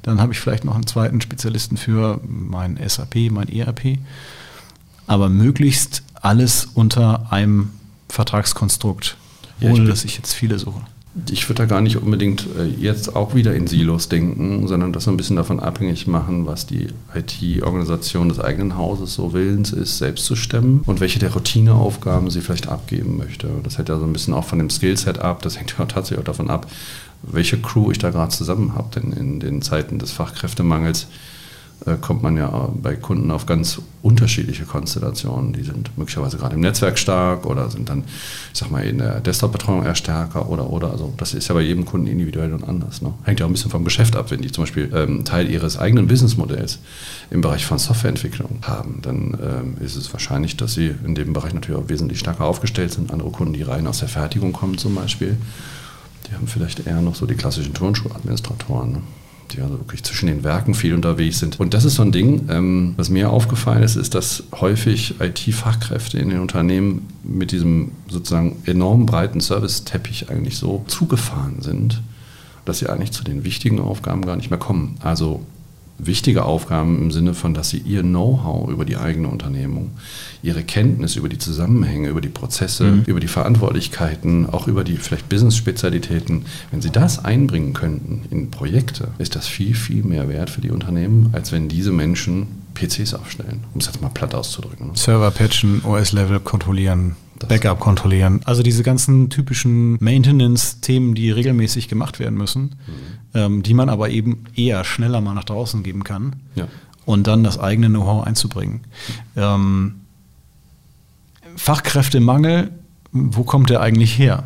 Dann 0.00 0.18
habe 0.18 0.32
ich 0.32 0.40
vielleicht 0.40 0.64
noch 0.64 0.76
einen 0.76 0.86
zweiten 0.86 1.20
Spezialisten 1.20 1.76
für 1.76 2.22
mein 2.26 2.78
SAP, 2.82 3.30
mein 3.30 3.50
ERP. 3.50 3.98
Aber 5.06 5.28
möglichst 5.28 6.04
alles 6.14 6.64
unter 6.72 7.30
einem 7.30 7.68
Vertragskonstrukt, 8.08 9.16
ohne 9.60 9.84
ja, 9.84 9.84
dass 9.84 10.04
ich 10.04 10.16
jetzt 10.16 10.32
viele 10.32 10.58
suche. 10.58 10.80
Ich 11.30 11.48
würde 11.48 11.62
da 11.62 11.66
gar 11.66 11.80
nicht 11.80 11.96
unbedingt 11.96 12.46
äh, 12.58 12.64
jetzt 12.64 13.16
auch 13.16 13.34
wieder 13.34 13.54
in 13.54 13.66
Silos 13.66 14.08
denken, 14.08 14.68
sondern 14.68 14.92
das 14.92 15.04
so 15.04 15.10
ein 15.10 15.16
bisschen 15.16 15.36
davon 15.36 15.58
abhängig 15.58 16.06
machen, 16.06 16.46
was 16.46 16.66
die 16.66 16.88
IT-Organisation 17.14 18.28
des 18.28 18.38
eigenen 18.38 18.76
Hauses 18.76 19.14
so 19.14 19.32
willens 19.32 19.72
ist, 19.72 19.98
selbst 19.98 20.26
zu 20.26 20.36
stemmen 20.36 20.82
und 20.86 21.00
welche 21.00 21.18
der 21.18 21.32
Routineaufgaben 21.32 22.30
sie 22.30 22.40
vielleicht 22.40 22.68
abgeben 22.68 23.16
möchte. 23.16 23.48
Das 23.64 23.78
hängt 23.78 23.88
ja 23.88 23.98
so 23.98 24.04
ein 24.04 24.12
bisschen 24.12 24.34
auch 24.34 24.44
von 24.44 24.58
dem 24.58 24.70
Skillset 24.70 25.18
ab, 25.18 25.42
das 25.42 25.58
hängt 25.58 25.74
ja 25.76 25.84
tatsächlich 25.86 26.20
auch 26.20 26.24
davon 26.24 26.50
ab, 26.50 26.70
welche 27.22 27.58
Crew 27.58 27.90
ich 27.90 27.98
da 27.98 28.10
gerade 28.10 28.30
zusammen 28.30 28.74
habe. 28.74 28.88
Denn 28.94 29.12
in 29.12 29.40
den 29.40 29.62
Zeiten 29.62 29.98
des 29.98 30.12
Fachkräftemangels 30.12 31.08
kommt 32.00 32.22
man 32.22 32.36
ja 32.36 32.68
bei 32.82 32.96
Kunden 32.96 33.30
auf 33.30 33.46
ganz 33.46 33.80
unterschiedliche 34.02 34.64
Konstellationen. 34.64 35.52
Die 35.52 35.62
sind 35.62 35.96
möglicherweise 35.96 36.36
gerade 36.36 36.54
im 36.54 36.60
Netzwerk 36.60 36.98
stark 36.98 37.46
oder 37.46 37.70
sind 37.70 37.88
dann, 37.88 38.04
ich 38.52 38.58
sag 38.58 38.70
mal, 38.70 38.84
in 38.84 38.98
der 38.98 39.20
Desktop-Betreuung 39.20 39.84
eher 39.84 39.94
stärker 39.94 40.48
oder 40.48 40.70
oder. 40.70 40.90
Also 40.90 41.12
das 41.16 41.34
ist 41.34 41.48
ja 41.48 41.54
bei 41.54 41.60
jedem 41.60 41.84
Kunden 41.84 42.06
individuell 42.06 42.52
und 42.52 42.64
anders. 42.64 43.02
Ne? 43.02 43.14
Hängt 43.24 43.40
ja 43.40 43.46
auch 43.46 43.50
ein 43.50 43.52
bisschen 43.52 43.70
vom 43.70 43.84
Geschäft 43.84 44.16
ab. 44.16 44.30
Wenn 44.30 44.42
die 44.42 44.52
zum 44.52 44.64
Beispiel 44.64 44.90
ähm, 44.94 45.24
Teil 45.24 45.50
ihres 45.50 45.78
eigenen 45.78 46.08
Businessmodells 46.08 46.78
im 47.30 47.40
Bereich 47.40 47.64
von 47.64 47.78
Softwareentwicklung 47.78 48.58
haben, 48.62 49.00
dann 49.02 49.38
ähm, 49.42 49.76
ist 49.84 49.96
es 49.96 50.12
wahrscheinlich, 50.12 50.56
dass 50.56 50.74
sie 50.74 50.94
in 51.04 51.14
dem 51.14 51.32
Bereich 51.32 51.54
natürlich 51.54 51.80
auch 51.80 51.88
wesentlich 51.88 52.18
stärker 52.18 52.44
aufgestellt 52.44 52.92
sind. 52.92 53.12
Andere 53.12 53.30
Kunden, 53.30 53.52
die 53.52 53.62
rein 53.62 53.86
aus 53.86 54.00
der 54.00 54.08
Fertigung 54.08 54.52
kommen 54.52 54.78
zum 54.78 54.94
Beispiel, 54.94 55.36
die 56.28 56.34
haben 56.34 56.46
vielleicht 56.46 56.86
eher 56.86 57.00
noch 57.00 57.14
so 57.14 57.26
die 57.26 57.34
klassischen 57.34 57.74
Turnschuladministratoren. 57.74 58.92
Ne? 58.92 59.02
Die 59.52 59.60
also 59.60 59.78
wirklich 59.78 60.02
zwischen 60.04 60.26
den 60.26 60.44
Werken 60.44 60.74
viel 60.74 60.94
unterwegs 60.94 61.38
sind. 61.38 61.58
Und 61.60 61.74
das 61.74 61.84
ist 61.84 61.94
so 61.94 62.02
ein 62.02 62.12
Ding, 62.12 62.48
ähm, 62.50 62.94
was 62.96 63.08
mir 63.08 63.30
aufgefallen 63.30 63.82
ist, 63.82 63.96
ist, 63.96 64.14
dass 64.14 64.44
häufig 64.54 65.16
IT-Fachkräfte 65.20 66.18
in 66.18 66.30
den 66.30 66.40
Unternehmen 66.40 67.08
mit 67.22 67.52
diesem 67.52 67.92
sozusagen 68.08 68.56
enorm 68.64 69.06
breiten 69.06 69.40
Service-Teppich 69.40 70.30
eigentlich 70.30 70.58
so 70.58 70.84
zugefahren 70.86 71.62
sind, 71.62 72.02
dass 72.64 72.78
sie 72.78 72.88
eigentlich 72.88 73.12
zu 73.12 73.24
den 73.24 73.44
wichtigen 73.44 73.80
Aufgaben 73.80 74.24
gar 74.24 74.36
nicht 74.36 74.50
mehr 74.50 74.58
kommen. 74.58 74.96
Also 75.00 75.44
wichtige 75.98 76.44
Aufgaben 76.44 77.02
im 77.02 77.10
Sinne 77.10 77.34
von, 77.34 77.54
dass 77.54 77.70
sie 77.70 77.78
ihr 77.78 78.02
Know-how 78.02 78.70
über 78.70 78.84
die 78.84 78.96
eigene 78.96 79.28
Unternehmung, 79.28 79.90
ihre 80.42 80.62
Kenntnis 80.62 81.16
über 81.16 81.28
die 81.28 81.38
Zusammenhänge, 81.38 82.08
über 82.08 82.20
die 82.20 82.28
Prozesse, 82.28 82.84
mhm. 82.84 83.02
über 83.06 83.20
die 83.20 83.28
Verantwortlichkeiten, 83.28 84.48
auch 84.48 84.68
über 84.68 84.84
die 84.84 84.96
vielleicht 84.96 85.28
Business-Spezialitäten, 85.28 86.46
wenn 86.70 86.80
sie 86.80 86.90
das 86.90 87.24
einbringen 87.24 87.74
könnten 87.74 88.22
in 88.30 88.50
Projekte, 88.50 89.08
ist 89.18 89.36
das 89.36 89.48
viel, 89.48 89.74
viel 89.74 90.04
mehr 90.04 90.28
wert 90.28 90.50
für 90.50 90.60
die 90.60 90.70
Unternehmen, 90.70 91.30
als 91.32 91.52
wenn 91.52 91.68
diese 91.68 91.92
Menschen 91.92 92.46
PCs 92.74 93.14
aufstellen, 93.14 93.64
um 93.74 93.80
es 93.80 93.86
jetzt 93.86 94.00
mal 94.00 94.08
platt 94.08 94.34
auszudrücken. 94.34 94.92
Server 94.94 95.30
patchen, 95.30 95.82
OS-Level 95.84 96.40
kontrollieren. 96.40 97.16
Backup 97.46 97.80
kontrollieren. 97.80 98.40
Also 98.44 98.62
diese 98.62 98.82
ganzen 98.82 99.30
typischen 99.30 100.02
Maintenance-Themen, 100.02 101.14
die 101.14 101.30
regelmäßig 101.30 101.88
gemacht 101.88 102.18
werden 102.18 102.36
müssen, 102.36 102.62
mhm. 102.62 102.74
ähm, 103.34 103.62
die 103.62 103.74
man 103.74 103.88
aber 103.88 104.10
eben 104.10 104.44
eher 104.54 104.84
schneller 104.84 105.20
mal 105.20 105.34
nach 105.34 105.44
draußen 105.44 105.82
geben 105.82 106.04
kann 106.04 106.36
ja. 106.54 106.66
und 107.04 107.26
dann 107.26 107.44
das 107.44 107.58
eigene 107.58 107.88
Know-how 107.88 108.26
einzubringen. 108.26 108.80
Ähm, 109.36 110.00
Fachkräftemangel, 111.56 112.70
wo 113.12 113.44
kommt 113.44 113.70
der 113.70 113.80
eigentlich 113.80 114.18
her? 114.18 114.44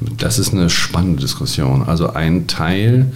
Das 0.00 0.38
ist 0.38 0.52
eine 0.52 0.70
spannende 0.70 1.20
Diskussion. 1.20 1.82
Also 1.82 2.12
ein 2.12 2.46
Teil 2.46 3.12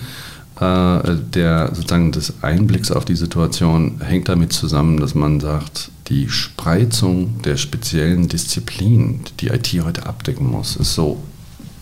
äh, 0.61 1.16
der 1.34 1.75
sozusagen 1.75 2.12
des 2.12 2.42
Einblicks 2.42 2.92
auf 2.92 3.04
die 3.04 3.16
Situation 3.16 4.00
hängt 4.00 4.28
damit 4.28 4.52
zusammen, 4.52 5.00
dass 5.00 5.14
man 5.14 5.40
sagt, 5.40 5.90
die 6.08 6.28
Spreizung 6.28 7.40
der 7.42 7.56
speziellen 7.56 8.28
Disziplinen, 8.28 9.20
die 9.40 9.49
IT 9.49 9.73
heute 9.84 10.06
abdecken 10.06 10.50
muss, 10.50 10.76
ist 10.76 10.94
so, 10.94 11.23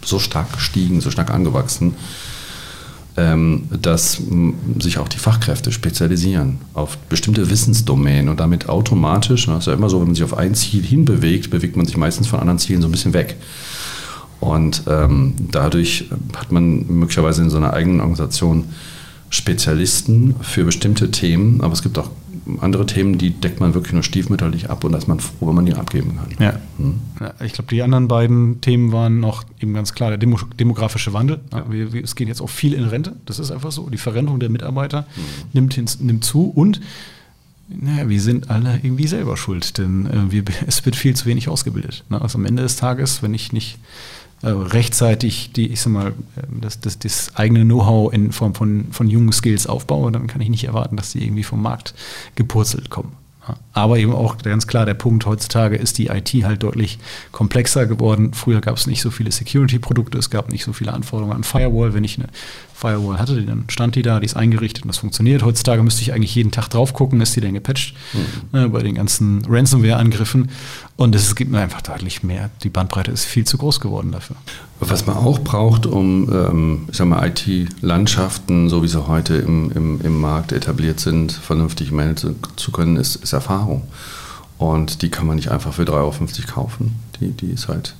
so 0.05 0.19
stark 0.19 0.53
gestiegen, 0.53 1.01
so 1.01 1.11
stark 1.11 1.31
angewachsen, 1.31 1.95
ähm, 3.17 3.65
dass 3.71 4.23
sich 4.79 4.99
auch 4.99 5.09
die 5.09 5.19
Fachkräfte 5.19 5.73
spezialisieren 5.73 6.59
auf 6.73 6.97
bestimmte 6.97 7.51
Wissensdomänen 7.51 8.29
und 8.29 8.41
damit 8.41 8.69
automatisch, 8.69 9.47
das 9.47 9.61
ist 9.61 9.67
ja 9.67 9.75
immer 9.75 9.91
so, 9.91 10.01
wenn 10.01 10.07
man 10.07 10.15
sich 10.15 10.25
auf 10.25 10.37
ein 10.37 10.55
Ziel 10.55 10.83
hinbewegt, 10.83 11.51
bewegt 11.51 11.77
man 11.77 11.87
sich 11.87 11.97
meistens 11.97 12.29
von 12.29 12.41
anderen 12.41 12.59
Zielen 12.59 12.81
so 12.81 12.89
ein 12.89 12.93
bisschen 12.93 13.13
weg. 13.13 13.37
Und 14.41 14.85
ähm, 14.89 15.35
dadurch 15.51 16.07
hat 16.37 16.51
man 16.51 16.87
möglicherweise 16.89 17.43
in 17.43 17.51
so 17.51 17.59
einer 17.59 17.75
eigenen 17.75 18.01
Organisation 18.01 18.65
Spezialisten 19.31 20.35
für 20.43 20.65
bestimmte 20.65 21.11
Themen, 21.11 21.61
aber 21.61 21.73
es 21.73 21.83
gibt 21.83 21.99
auch 21.99 22.11
andere 22.61 22.87
Themen, 22.87 23.19
die 23.19 23.31
deckt 23.31 23.61
man 23.61 23.75
wirklich 23.75 23.93
nur 23.93 24.03
stiefmütterlich 24.03 24.71
ab 24.71 24.85
und 24.85 24.93
da 24.93 24.99
ist 24.99 25.09
man 25.09 25.21
froh, 25.21 25.49
wenn 25.49 25.55
man 25.55 25.67
die 25.67 25.75
abgeben 25.75 26.17
kann. 26.17 26.45
Ja. 26.45 26.61
Hm. 26.79 27.01
ja 27.21 27.35
ich 27.45 27.53
glaube, 27.53 27.69
die 27.71 27.83
anderen 27.83 28.09
beiden 28.09 28.61
Themen 28.61 28.93
waren 28.93 29.21
noch 29.21 29.45
eben 29.61 29.75
ganz 29.75 29.95
klar 29.95 30.11
der 30.11 30.19
Demo 30.19 30.39
demografische 30.59 31.13
Wandel. 31.13 31.41
Ja. 31.53 31.65
Wir, 31.71 31.93
wir, 31.93 32.03
es 32.03 32.17
geht 32.17 32.29
jetzt 32.29 32.41
auch 32.41 32.51
viel 32.51 32.75
in 32.75 32.85
Rente, 32.85 33.17
das 33.27 33.39
ist 33.39 33.51
einfach 33.51 33.73
so. 33.73 33.89
Die 33.91 33.99
Verrentung 33.99 34.41
der 34.41 34.51
Mitarbeiter 34.51 35.07
hm. 35.15 35.25
nimmt, 35.53 35.75
hin, 35.75 35.87
nimmt 36.01 36.25
zu 36.25 36.47
und 36.47 36.81
naja, 37.69 38.09
wir 38.09 38.21
sind 38.21 38.51
alle 38.51 38.81
irgendwie 38.83 39.07
selber 39.07 39.37
schuld, 39.37 39.79
denn 39.79 40.07
äh, 40.07 40.33
wir, 40.33 40.45
es 40.67 40.85
wird 40.85 40.97
viel 40.97 41.15
zu 41.15 41.27
wenig 41.27 41.49
ausgebildet. 41.49 42.05
Ne? 42.09 42.21
Also 42.21 42.39
am 42.39 42.45
Ende 42.45 42.63
des 42.63 42.77
Tages, 42.77 43.23
wenn 43.23 43.35
ich 43.35 43.53
nicht 43.53 43.79
rechtzeitig 44.43 45.53
die, 45.53 45.69
ich 45.69 45.81
sag 45.81 45.93
mal, 45.93 46.13
das, 46.49 46.81
das, 46.81 46.99
das 46.99 47.37
eigene 47.37 47.65
Know-how 47.65 48.13
in 48.13 48.33
Form 48.33 48.55
von, 48.55 48.87
von 48.91 49.09
jungen 49.09 49.33
Skills 49.33 49.67
aufbaue, 49.67 50.11
dann 50.11 50.27
kann 50.27 50.41
ich 50.41 50.49
nicht 50.49 50.65
erwarten, 50.65 50.97
dass 50.97 51.13
die 51.13 51.25
irgendwie 51.25 51.45
vom 51.45 51.63
Markt 51.63 51.95
gepurzelt 52.35 52.91
kommen. 52.91 53.13
Aber 53.73 53.99
eben 53.99 54.13
auch 54.13 54.39
ganz 54.39 54.69
klar 54.69 54.87
der 54.87 54.95
Punkt, 54.95 55.27
heutzutage 55.27 55.77
ist 55.77 55.99
die 55.99 56.07
IT 56.07 56.33
halt 56.45 56.63
deutlich 56.63 56.99
komplexer 57.33 57.87
geworden. 57.87 58.35
Früher 58.35 58.61
gab 58.61 58.77
es 58.77 58.87
nicht 58.87 59.03
so 59.03 59.11
viele 59.11 59.33
Security-Produkte, 59.33 60.19
es 60.19 60.31
gab 60.31 60.53
nicht 60.53 60.65
so 60.65 60.73
viele 60.73 60.93
Anforderungen 60.93 61.37
an 61.37 61.45
Firewall. 61.45 61.93
Wenn 61.93 62.05
ich 62.05 62.19
eine 62.19 62.29
Firewall 62.83 63.19
hatte, 63.19 63.41
dann 63.43 63.65
stand 63.69 63.95
die 63.95 64.03
da, 64.03 64.19
die 64.19 64.27
ist 64.27 64.37
eingerichtet 64.37 64.85
und 64.85 64.89
das 64.89 64.99
funktioniert. 64.99 65.45
Heutzutage 65.45 65.83
müsste 65.85 66.03
ich 66.03 66.13
eigentlich 66.13 66.35
jeden 66.35 66.51
Tag 66.51 66.69
drauf 66.69 66.93
gucken, 66.93 67.21
ist 67.21 67.37
die 67.37 67.41
denn 67.41 67.55
gepatcht 67.55 67.95
mhm. 68.13 68.59
ne, 68.59 68.69
bei 68.69 68.83
den 68.83 68.97
ganzen 68.97 69.45
Ransomware-Angriffen. 69.49 70.51
Und 70.97 71.15
es 71.15 71.37
gibt 71.37 71.53
mir 71.53 71.61
einfach 71.61 71.81
deutlich 71.81 72.25
mehr. 72.25 72.51
Die 72.65 72.71
Bandbreite 72.71 73.13
ist 73.13 73.25
viel 73.25 73.45
zu 73.45 73.57
groß 73.57 73.79
geworden 73.79 74.11
dafür. 74.11 74.35
Was 74.81 75.07
man 75.07 75.17
auch 75.17 75.39
braucht, 75.39 75.87
um 75.87 76.29
ähm, 76.33 76.89
ich 76.91 76.97
sag 76.97 77.07
mal, 77.07 77.25
IT-Landschaften, 77.25 78.69
so 78.69 78.83
wie 78.83 78.89
sie 78.89 79.07
heute 79.07 79.37
im, 79.37 79.71
im, 79.73 80.01
im 80.01 80.21
Markt 80.21 80.51
etabliert 80.51 80.99
sind, 80.99 81.31
vernünftig 81.31 81.93
managen 81.93 82.35
zu 82.57 82.73
können, 82.73 82.97
ist, 82.97 83.15
ist 83.17 83.33
Erfahrung. 83.33 83.83
Und 84.59 85.03
die 85.03 85.09
kann 85.09 85.27
man 85.27 85.37
nicht 85.37 85.51
einfach 85.53 85.73
für 85.73 85.83
3,50 85.83 85.93
Euro 85.93 86.13
kaufen. 86.53 86.97
Die, 87.21 87.31
die 87.31 87.51
ist 87.51 87.69
halt 87.69 87.95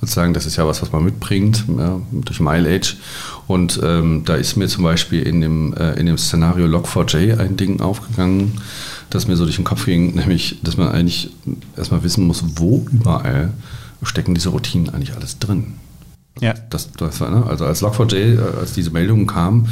sozusagen, 0.00 0.34
das 0.34 0.46
ist 0.46 0.56
ja 0.56 0.66
was, 0.66 0.82
was 0.82 0.92
man 0.92 1.04
mitbringt 1.04 1.64
ja, 1.76 2.00
durch 2.10 2.40
Mileage. 2.40 2.96
Und 3.46 3.80
ähm, 3.82 4.22
da 4.24 4.34
ist 4.34 4.56
mir 4.56 4.68
zum 4.68 4.84
Beispiel 4.84 5.22
in 5.22 5.40
dem, 5.40 5.74
äh, 5.74 5.92
in 5.94 6.06
dem 6.06 6.18
Szenario 6.18 6.66
Log4j 6.66 7.38
ein 7.38 7.56
Ding 7.56 7.80
aufgegangen, 7.80 8.60
das 9.10 9.26
mir 9.26 9.36
so 9.36 9.44
durch 9.44 9.56
den 9.56 9.64
Kopf 9.64 9.86
ging, 9.86 10.14
nämlich, 10.14 10.58
dass 10.62 10.76
man 10.76 10.88
eigentlich 10.88 11.30
erstmal 11.76 12.02
wissen 12.02 12.26
muss, 12.26 12.44
wo 12.56 12.86
überall 12.90 13.52
stecken 14.02 14.34
diese 14.34 14.50
Routinen 14.50 14.90
eigentlich 14.90 15.14
alles 15.14 15.38
drin. 15.38 15.74
Ja. 16.40 16.54
Das, 16.70 16.92
das 16.92 17.20
war, 17.20 17.30
ne? 17.30 17.44
Also 17.46 17.64
als 17.64 17.82
Log4j, 17.82 18.14
äh, 18.14 18.58
als 18.60 18.72
diese 18.72 18.90
Meldungen 18.90 19.26
kamen, 19.26 19.68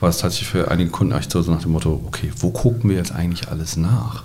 war 0.00 0.08
es 0.08 0.18
tatsächlich 0.18 0.48
für 0.48 0.70
einige 0.70 0.90
Kunden 0.90 1.12
echt 1.12 1.30
so 1.30 1.40
nach 1.42 1.62
dem 1.62 1.72
Motto, 1.72 2.02
okay, 2.06 2.32
wo 2.38 2.50
gucken 2.50 2.90
wir 2.90 2.96
jetzt 2.96 3.12
eigentlich 3.12 3.48
alles 3.48 3.76
nach? 3.76 4.24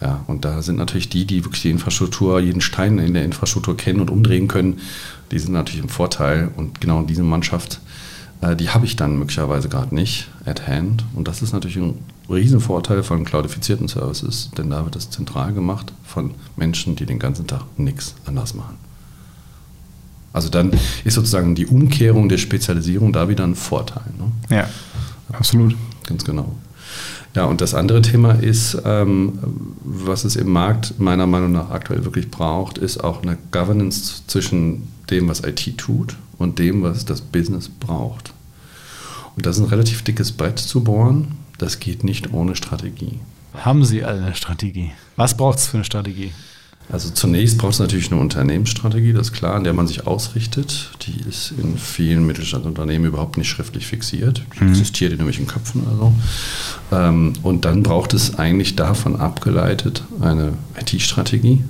Ja, 0.00 0.24
und 0.28 0.44
da 0.44 0.62
sind 0.62 0.76
natürlich 0.76 1.08
die, 1.08 1.24
die 1.24 1.44
wirklich 1.44 1.62
die 1.62 1.70
Infrastruktur, 1.70 2.38
jeden 2.40 2.60
Stein 2.60 2.98
in 2.98 3.14
der 3.14 3.24
Infrastruktur 3.24 3.76
kennen 3.76 4.00
und 4.00 4.10
umdrehen 4.10 4.46
können, 4.46 4.78
die 5.32 5.38
sind 5.38 5.52
natürlich 5.52 5.82
im 5.82 5.88
Vorteil. 5.88 6.50
Und 6.56 6.80
genau 6.80 7.02
diese 7.02 7.24
Mannschaft, 7.24 7.80
äh, 8.40 8.54
die 8.54 8.70
habe 8.70 8.86
ich 8.86 8.96
dann 8.96 9.18
möglicherweise 9.18 9.68
gerade 9.68 9.94
nicht 9.94 10.28
at 10.44 10.68
hand. 10.68 11.04
Und 11.14 11.26
das 11.26 11.42
ist 11.42 11.52
natürlich 11.52 11.78
ein 11.78 11.94
Riesenvorteil 12.30 13.02
von 13.02 13.24
cloudifizierten 13.24 13.88
Services, 13.88 14.50
denn 14.56 14.70
da 14.70 14.84
wird 14.84 14.94
das 14.94 15.10
zentral 15.10 15.52
gemacht 15.52 15.92
von 16.04 16.32
Menschen, 16.56 16.94
die 16.94 17.06
den 17.06 17.18
ganzen 17.18 17.46
Tag 17.46 17.62
nichts 17.76 18.14
anders 18.24 18.54
machen. 18.54 18.76
Also 20.32 20.50
dann 20.50 20.72
ist 21.04 21.14
sozusagen 21.14 21.54
die 21.54 21.66
Umkehrung 21.66 22.28
der 22.28 22.38
Spezialisierung 22.38 23.12
da 23.12 23.28
wieder 23.28 23.44
ein 23.44 23.54
Vorteil. 23.54 24.04
Ne? 24.18 24.56
Ja, 24.56 24.68
absolut. 25.32 25.74
Ganz 26.06 26.24
genau. 26.24 26.54
Ja, 27.34 27.44
und 27.44 27.60
das 27.60 27.74
andere 27.74 28.02
Thema 28.02 28.32
ist, 28.32 28.80
ähm, 28.84 29.38
was 29.84 30.24
es 30.24 30.36
im 30.36 30.48
Markt 30.48 30.98
meiner 30.98 31.26
Meinung 31.26 31.52
nach 31.52 31.70
aktuell 31.70 32.04
wirklich 32.04 32.30
braucht, 32.30 32.78
ist 32.78 33.04
auch 33.04 33.22
eine 33.22 33.38
Governance 33.50 34.22
zwischen 34.26 34.88
dem, 35.10 35.28
was 35.28 35.44
IT 35.44 35.78
tut 35.78 36.16
und 36.38 36.58
dem, 36.58 36.82
was 36.82 37.04
das 37.04 37.20
Business 37.20 37.68
braucht. 37.68 38.32
Und 39.36 39.46
das 39.46 39.56
ist 39.56 39.62
ein 39.62 39.68
relativ 39.68 40.02
dickes 40.02 40.32
Brett 40.32 40.58
zu 40.58 40.82
bohren. 40.82 41.36
Das 41.58 41.80
geht 41.80 42.02
nicht 42.02 42.32
ohne 42.32 42.56
Strategie. 42.56 43.20
Haben 43.54 43.84
Sie 43.84 44.04
eine 44.04 44.34
Strategie? 44.34 44.92
Was 45.16 45.36
braucht 45.36 45.58
es 45.58 45.66
für 45.66 45.76
eine 45.76 45.84
Strategie? 45.84 46.32
Also 46.90 47.10
zunächst 47.10 47.58
braucht 47.58 47.74
es 47.74 47.78
natürlich 47.80 48.10
eine 48.10 48.20
Unternehmensstrategie, 48.20 49.12
das 49.12 49.28
ist 49.28 49.32
klar, 49.34 49.54
an 49.54 49.64
der 49.64 49.74
man 49.74 49.86
sich 49.86 50.06
ausrichtet. 50.06 50.90
Die 51.02 51.28
ist 51.28 51.52
in 51.58 51.76
vielen 51.76 52.26
Mittelstandsunternehmen 52.26 53.08
überhaupt 53.08 53.36
nicht 53.36 53.48
schriftlich 53.48 53.86
fixiert. 53.86 54.42
Die 54.58 54.64
mhm. 54.64 54.70
existiert 54.70 55.12
in 55.12 55.18
irgendwelchen 55.18 55.46
Köpfen 55.46 55.82
oder 55.82 55.96
so. 55.96 56.12
Ähm, 56.92 57.32
und 57.42 57.64
dann 57.66 57.82
braucht 57.82 58.14
es 58.14 58.38
eigentlich 58.38 58.74
davon 58.74 59.16
abgeleitet 59.16 60.02
eine 60.20 60.54
IT-Strategie. 60.80 61.62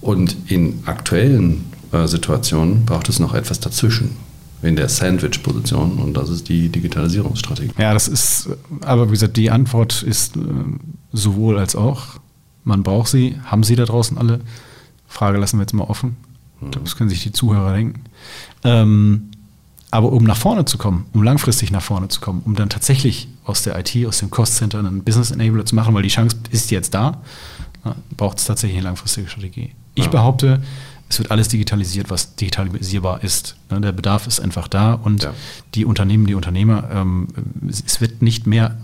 Und 0.00 0.36
in 0.46 0.82
aktuellen 0.84 1.64
äh, 1.92 2.06
Situationen 2.06 2.84
braucht 2.84 3.08
es 3.08 3.18
noch 3.18 3.34
etwas 3.34 3.60
dazwischen 3.60 4.16
in 4.62 4.76
der 4.76 4.88
Sandwich-Position 4.88 5.98
und 5.98 6.14
das 6.14 6.30
ist 6.30 6.48
die 6.48 6.68
Digitalisierungsstrategie. 6.68 7.70
Ja, 7.78 7.94
das 7.94 8.08
ist, 8.08 8.48
aber 8.80 9.06
wie 9.06 9.12
gesagt, 9.12 9.36
die 9.36 9.50
Antwort 9.50 10.02
ist 10.02 10.36
äh, 10.36 10.40
sowohl 11.12 11.58
als 11.58 11.76
auch. 11.76 12.18
Man 12.68 12.82
braucht 12.82 13.08
sie. 13.08 13.40
Haben 13.44 13.64
Sie 13.64 13.76
da 13.76 13.86
draußen 13.86 14.18
alle? 14.18 14.40
Frage 15.08 15.38
lassen 15.38 15.56
wir 15.56 15.62
jetzt 15.62 15.72
mal 15.72 15.84
offen. 15.84 16.18
Ich 16.60 16.70
glaube, 16.70 16.84
das 16.84 16.96
können 16.96 17.08
sich 17.08 17.22
die 17.22 17.32
Zuhörer 17.32 17.72
denken. 17.72 18.04
Ähm, 18.62 19.30
aber 19.90 20.12
um 20.12 20.24
nach 20.24 20.36
vorne 20.36 20.66
zu 20.66 20.76
kommen, 20.76 21.06
um 21.14 21.22
langfristig 21.22 21.70
nach 21.70 21.80
vorne 21.80 22.08
zu 22.08 22.20
kommen, 22.20 22.42
um 22.44 22.54
dann 22.54 22.68
tatsächlich 22.68 23.28
aus 23.44 23.62
der 23.62 23.78
IT, 23.78 24.06
aus 24.06 24.18
dem 24.18 24.28
Cost 24.28 24.56
Center 24.56 24.80
einen 24.80 25.02
Business 25.02 25.30
Enabler 25.30 25.64
zu 25.64 25.74
machen, 25.74 25.94
weil 25.94 26.02
die 26.02 26.10
Chance 26.10 26.36
ist 26.50 26.70
jetzt 26.70 26.92
da, 26.92 27.22
braucht 28.14 28.36
es 28.36 28.44
tatsächlich 28.44 28.76
eine 28.76 28.88
langfristige 28.88 29.30
Strategie. 29.30 29.72
Ich 29.94 30.04
ja. 30.04 30.10
behaupte, 30.10 30.62
es 31.08 31.18
wird 31.18 31.30
alles 31.30 31.48
digitalisiert, 31.48 32.10
was 32.10 32.34
digitalisierbar 32.34 33.24
ist. 33.24 33.56
Ne, 33.70 33.80
der 33.80 33.92
Bedarf 33.92 34.26
ist 34.26 34.40
einfach 34.40 34.68
da 34.68 34.92
und 34.92 35.22
ja. 35.22 35.32
die 35.74 35.86
Unternehmen, 35.86 36.26
die 36.26 36.34
Unternehmer, 36.34 36.90
ähm, 36.92 37.28
es 37.66 38.02
wird 38.02 38.20
nicht 38.20 38.46
mehr 38.46 38.76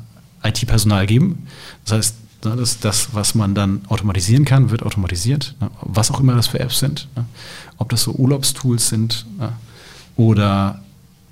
IT-Personal 0.43 1.05
geben. 1.07 1.47
Das 1.85 1.99
heißt, 1.99 2.15
Ne, 2.15 2.24
das, 2.45 2.81
das, 2.81 3.15
was 3.15 3.35
man 3.35 3.55
dann 3.55 3.83
automatisieren 3.89 4.45
kann, 4.45 4.71
wird 4.71 4.83
automatisiert. 4.83 5.55
Ne, 5.61 5.71
was 5.81 6.11
auch 6.11 6.21
immer 6.21 6.35
das 6.35 6.47
für 6.47 6.61
Apps 6.61 6.79
sind. 6.79 7.09
Ne, 7.17 7.25
ob 7.79 7.89
das 7.89 8.03
so 8.03 8.13
Urlaubstools 8.13 8.89
sind 8.89 9.27
oder 10.17 10.81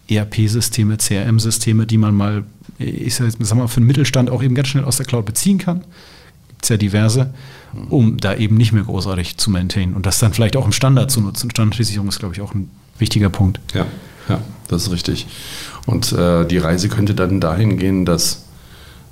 ERP-Systeme, 0.08 0.98
CRM-Systeme, 0.98 1.86
die 1.86 1.98
man 1.98 2.14
mal, 2.14 2.44
ich 2.78 3.14
sag 3.14 3.54
mal, 3.54 3.68
für 3.68 3.80
den 3.80 3.86
Mittelstand 3.86 4.30
auch 4.30 4.42
eben 4.42 4.54
ganz 4.54 4.68
schnell 4.68 4.84
aus 4.84 4.96
der 4.96 5.06
Cloud 5.06 5.24
beziehen 5.24 5.58
kann. 5.58 5.80
Gibt 6.48 6.64
es 6.64 6.68
ja 6.68 6.76
diverse, 6.76 7.32
um 7.88 8.18
da 8.18 8.34
eben 8.34 8.56
nicht 8.56 8.72
mehr 8.72 8.82
großartig 8.82 9.36
zu 9.36 9.50
maintainen 9.50 9.94
und 9.94 10.06
das 10.06 10.18
dann 10.18 10.32
vielleicht 10.32 10.56
auch 10.56 10.66
im 10.66 10.72
Standard 10.72 11.10
zu 11.10 11.20
nutzen. 11.20 11.50
Standardisierung 11.50 12.08
ist, 12.08 12.18
glaube 12.18 12.34
ich, 12.34 12.40
auch 12.40 12.54
ein 12.54 12.70
wichtiger 12.98 13.30
Punkt. 13.30 13.60
Ja, 13.74 13.86
ja, 14.28 14.40
das 14.68 14.84
ist 14.84 14.92
richtig. 14.92 15.26
Und 15.86 16.12
äh, 16.12 16.46
die 16.46 16.58
Reise 16.58 16.88
könnte 16.88 17.14
dann 17.14 17.40
dahin 17.40 17.78
gehen, 17.78 18.04
dass 18.04 18.44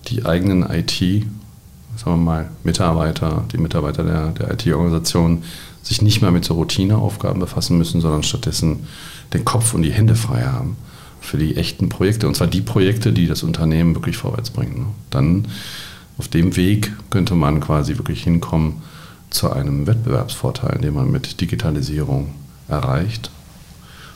die 0.09 0.25
eigenen 0.25 0.63
IT 0.63 1.27
sagen 2.01 2.17
wir 2.17 2.25
mal, 2.25 2.51
Mitarbeiter, 2.65 3.45
die 3.53 3.59
Mitarbeiter 3.59 4.05
der, 4.05 4.29
der 4.29 4.53
IT-Organisation 4.53 5.43
sich 5.83 6.01
nicht 6.01 6.23
mehr 6.23 6.31
mit 6.31 6.45
so 6.45 6.55
Routineaufgaben 6.55 7.41
befassen 7.41 7.77
müssen, 7.77 8.01
sondern 8.01 8.23
stattdessen 8.23 8.87
den 9.35 9.45
Kopf 9.45 9.75
und 9.75 9.83
die 9.83 9.93
Hände 9.93 10.15
frei 10.15 10.45
haben 10.45 10.77
für 11.21 11.37
die 11.37 11.57
echten 11.57 11.91
Projekte. 11.91 12.27
Und 12.27 12.37
zwar 12.37 12.47
die 12.47 12.63
Projekte, 12.63 13.13
die 13.13 13.27
das 13.27 13.43
Unternehmen 13.43 13.95
wirklich 13.95 14.17
vorwärts 14.17 14.51
bringen. 14.51 14.87
Dann 15.11 15.47
auf 16.17 16.29
dem 16.29 16.57
Weg 16.57 16.93
könnte 17.11 17.35
man 17.35 17.61
quasi 17.61 17.99
wirklich 17.99 18.23
hinkommen 18.23 18.83
zu 19.29 19.53
einem 19.53 19.87
Wettbewerbsvorteil, 19.87 20.79
den 20.79 20.95
man 20.95 21.11
mit 21.11 21.41
Digitalisierung 21.41 22.35
erreicht 22.69 23.31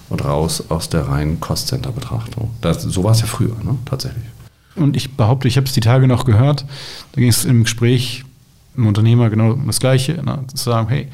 und 0.08 0.24
raus 0.24 0.64
aus 0.70 0.88
der 0.88 1.08
reinen 1.08 1.40
Cost-Center-Betrachtung. 1.40 2.50
So 2.78 3.04
war 3.04 3.12
es 3.12 3.20
ja 3.20 3.26
früher, 3.26 3.56
ne? 3.62 3.76
tatsächlich. 3.84 4.24
Und 4.76 4.96
ich 4.96 5.12
behaupte, 5.12 5.48
ich 5.48 5.56
habe 5.56 5.66
es 5.66 5.72
die 5.72 5.80
Tage 5.80 6.06
noch 6.06 6.24
gehört, 6.24 6.64
da 7.12 7.20
ging 7.20 7.30
es 7.30 7.44
im 7.44 7.62
Gespräch 7.64 8.24
im 8.76 8.86
Unternehmer 8.86 9.30
genau 9.30 9.52
um 9.52 9.66
das 9.66 9.80
Gleiche, 9.80 10.20
ne, 10.24 10.40
zu 10.52 10.64
sagen, 10.64 10.88
hey, 10.88 11.08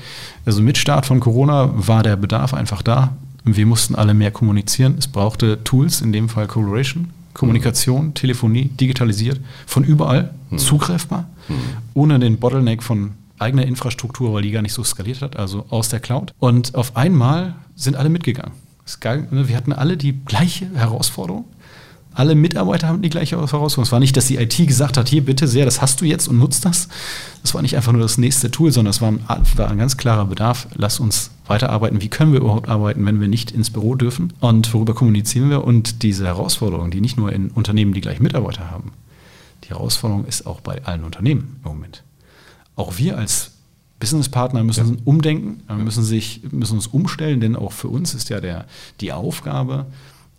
also 0.47 0.63
mit 0.63 0.79
Start 0.79 1.07
von 1.07 1.21
Corona 1.21 1.71
war 1.75 2.03
der 2.03 2.17
Bedarf 2.17 2.55
einfach 2.55 2.83
da. 2.83 3.15
Wir 3.45 3.67
mussten 3.67 3.95
alle 3.95 4.15
mehr 4.15 4.31
kommunizieren. 4.31 4.97
Es 4.99 5.09
brauchte 5.09 5.63
Tools, 5.65 6.01
in 6.01 6.13
dem 6.13 6.29
Fall 6.29 6.47
Collaboration, 6.47 7.11
Kommunikation, 7.35 8.07
mhm. 8.07 8.15
Telefonie, 8.15 8.65
digitalisiert, 8.69 9.41
von 9.67 9.85
überall, 9.85 10.31
mhm. 10.51 10.59
zugreifbar, 10.59 11.29
mhm. 11.49 11.55
ohne 11.95 12.19
den 12.19 12.39
Bottleneck 12.39 12.83
von 12.83 13.13
eigener 13.39 13.65
Infrastruktur, 13.67 14.35
weil 14.35 14.43
die 14.43 14.51
gar 14.51 14.63
nicht 14.63 14.75
so 14.75 14.85
skaliert 14.85 15.23
hat, 15.23 15.37
also 15.37 15.65
aus 15.71 15.89
der 15.89 16.01
Cloud. 16.01 16.35
Und 16.39 16.75
auf 16.75 16.97
einmal 16.97 17.55
sind 17.77 17.97
alle 17.97 18.11
mitgegangen. 18.11 18.53
Ne, 19.05 19.49
wir 19.49 19.57
hatten 19.57 19.73
alle 19.73 19.97
die 19.97 20.13
gleiche 20.25 20.69
Herausforderung 20.75 21.45
alle 22.13 22.35
Mitarbeiter 22.35 22.89
haben 22.89 23.03
die 23.03 23.11
gleiche 23.11 23.37
Herausforderung. 23.37 23.85
Es 23.85 23.93
war 23.93 24.01
nicht, 24.01 24.17
dass 24.17 24.27
die 24.27 24.37
IT 24.37 24.57
gesagt 24.67 24.97
hat, 24.97 25.09
hier 25.09 25.25
bitte 25.25 25.47
sehr, 25.47 25.65
das 25.65 25.81
hast 25.81 26.01
du 26.01 26.05
jetzt 26.05 26.29
und 26.29 26.39
nutzt 26.39 26.65
das. 26.65 26.89
Das 27.43 27.55
war 27.55 27.63
nicht 27.63 27.77
einfach 27.77 27.93
nur 27.93 28.03
das 28.03 28.19
nächste 28.19 28.51
Tool, 28.51 28.73
sondern 28.73 28.91
es 28.91 29.01
war 29.01 29.09
ein, 29.09 29.21
war 29.57 29.71
ein 29.71 29.79
ganz 29.79 29.97
klarer 29.97 30.25
Bedarf. 30.25 30.67
Lass 30.75 30.99
uns 30.99 31.31
weiterarbeiten. 31.47 32.03
Wie 32.03 32.09
können 32.09 32.33
wir 32.33 32.41
überhaupt 32.41 32.69
arbeiten, 32.69 33.07
wenn 33.07 33.21
wir 33.21 33.29
nicht 33.29 33.53
ins 33.53 33.71
Büro 33.71 33.95
dürfen? 33.95 34.33
Und 34.41 34.73
worüber 34.75 34.95
kommunizieren 34.95 35.51
wir? 35.51 35.65
Und 35.65 36.03
diese 36.03 36.27
Herausforderung, 36.27 36.91
die 36.91 37.01
nicht 37.01 37.17
nur 37.17 37.33
in 37.33 37.51
Unternehmen, 37.51 37.95
die 37.95 38.01
gleich 38.01 38.21
Mitarbeiter 38.21 38.71
haben, 38.71 38.93
die 39.65 39.69
Herausforderung 39.71 40.25
ist 40.25 40.47
auch 40.47 40.61
bei 40.61 40.85
allen 40.85 41.05
Unternehmen 41.05 41.61
im 41.65 41.71
Moment. 41.71 42.03
Auch 42.75 42.99
wir 42.99 43.19
als 43.19 43.53
Businesspartner 44.01 44.65
müssen 44.65 44.95
ja. 44.95 45.01
umdenken, 45.05 45.63
müssen, 45.77 46.03
sich, 46.03 46.41
müssen 46.51 46.75
uns 46.75 46.87
umstellen, 46.87 47.41
denn 47.41 47.55
auch 47.55 47.73
für 47.73 47.89
uns 47.89 48.15
ist 48.15 48.31
ja 48.31 48.41
der, 48.41 48.65
die 49.01 49.13
Aufgabe, 49.13 49.87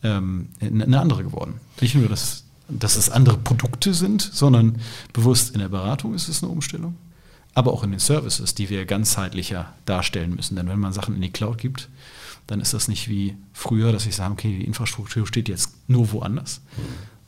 ähm, 0.03 0.49
eine 0.59 0.99
andere 0.99 1.23
geworden. 1.23 1.59
Nicht 1.79 1.95
nur, 1.95 2.07
dass, 2.09 2.43
dass 2.69 2.95
es 2.95 3.09
andere 3.09 3.37
Produkte 3.37 3.93
sind, 3.93 4.21
sondern 4.21 4.77
bewusst 5.13 5.53
in 5.53 5.59
der 5.59 5.69
Beratung 5.69 6.13
ist 6.13 6.29
es 6.29 6.43
eine 6.43 6.51
Umstellung. 6.51 6.95
aber 7.53 7.73
auch 7.73 7.83
in 7.83 7.91
den 7.91 7.99
Services, 7.99 8.55
die 8.55 8.69
wir 8.69 8.85
ganzheitlicher 8.85 9.73
darstellen 9.85 10.35
müssen. 10.35 10.55
Denn 10.55 10.67
wenn 10.67 10.79
man 10.79 10.93
Sachen 10.93 11.15
in 11.15 11.21
die 11.21 11.31
Cloud 11.31 11.57
gibt, 11.57 11.89
dann 12.47 12.61
ist 12.61 12.73
das 12.73 12.87
nicht 12.87 13.09
wie 13.09 13.35
früher, 13.53 13.91
dass 13.91 14.05
ich 14.05 14.15
sage, 14.15 14.33
okay, 14.33 14.57
die 14.59 14.65
Infrastruktur 14.65 15.27
steht 15.27 15.49
jetzt 15.49 15.71
nur 15.87 16.11
woanders. 16.11 16.61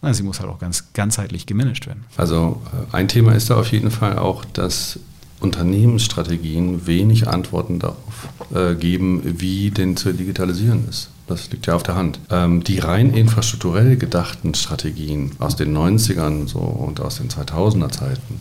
Nein, 0.02 0.14
sie 0.14 0.24
muss 0.24 0.40
halt 0.40 0.50
auch 0.50 0.60
ganz 0.60 0.92
ganzheitlich 0.94 1.46
gemanagt 1.46 1.88
werden. 1.88 2.04
Also 2.18 2.62
äh, 2.92 2.96
ein 2.96 3.08
Thema 3.08 3.34
ist 3.34 3.50
da 3.50 3.56
auf 3.56 3.72
jeden 3.72 3.92
Fall 3.92 4.18
auch, 4.18 4.44
dass 4.44 5.00
Unternehmensstrategien 5.40 6.88
wenig 6.88 7.28
Antworten 7.28 7.80
darauf 7.80 8.30
äh, 8.54 8.76
geben, 8.76 9.22
wie 9.40 9.72
denn 9.72 9.96
zu 9.96 10.14
digitalisieren 10.14 10.88
ist. 10.90 11.10
Das 11.28 11.50
liegt 11.52 11.68
ja 11.68 11.76
auf 11.76 11.84
der 11.84 11.96
Hand. 11.96 12.20
Ähm, 12.30 12.64
die 12.64 12.80
rein 12.80 13.14
infrastrukturell 13.14 13.96
gedachten 13.98 14.54
Strategien 14.56 15.32
aus 15.40 15.56
den 15.56 15.76
90ern 15.76 16.48
so 16.48 16.60
und 16.60 17.00
aus 17.00 17.18
den 17.18 17.30
2000er 17.30 17.92
Zeiten 17.92 18.40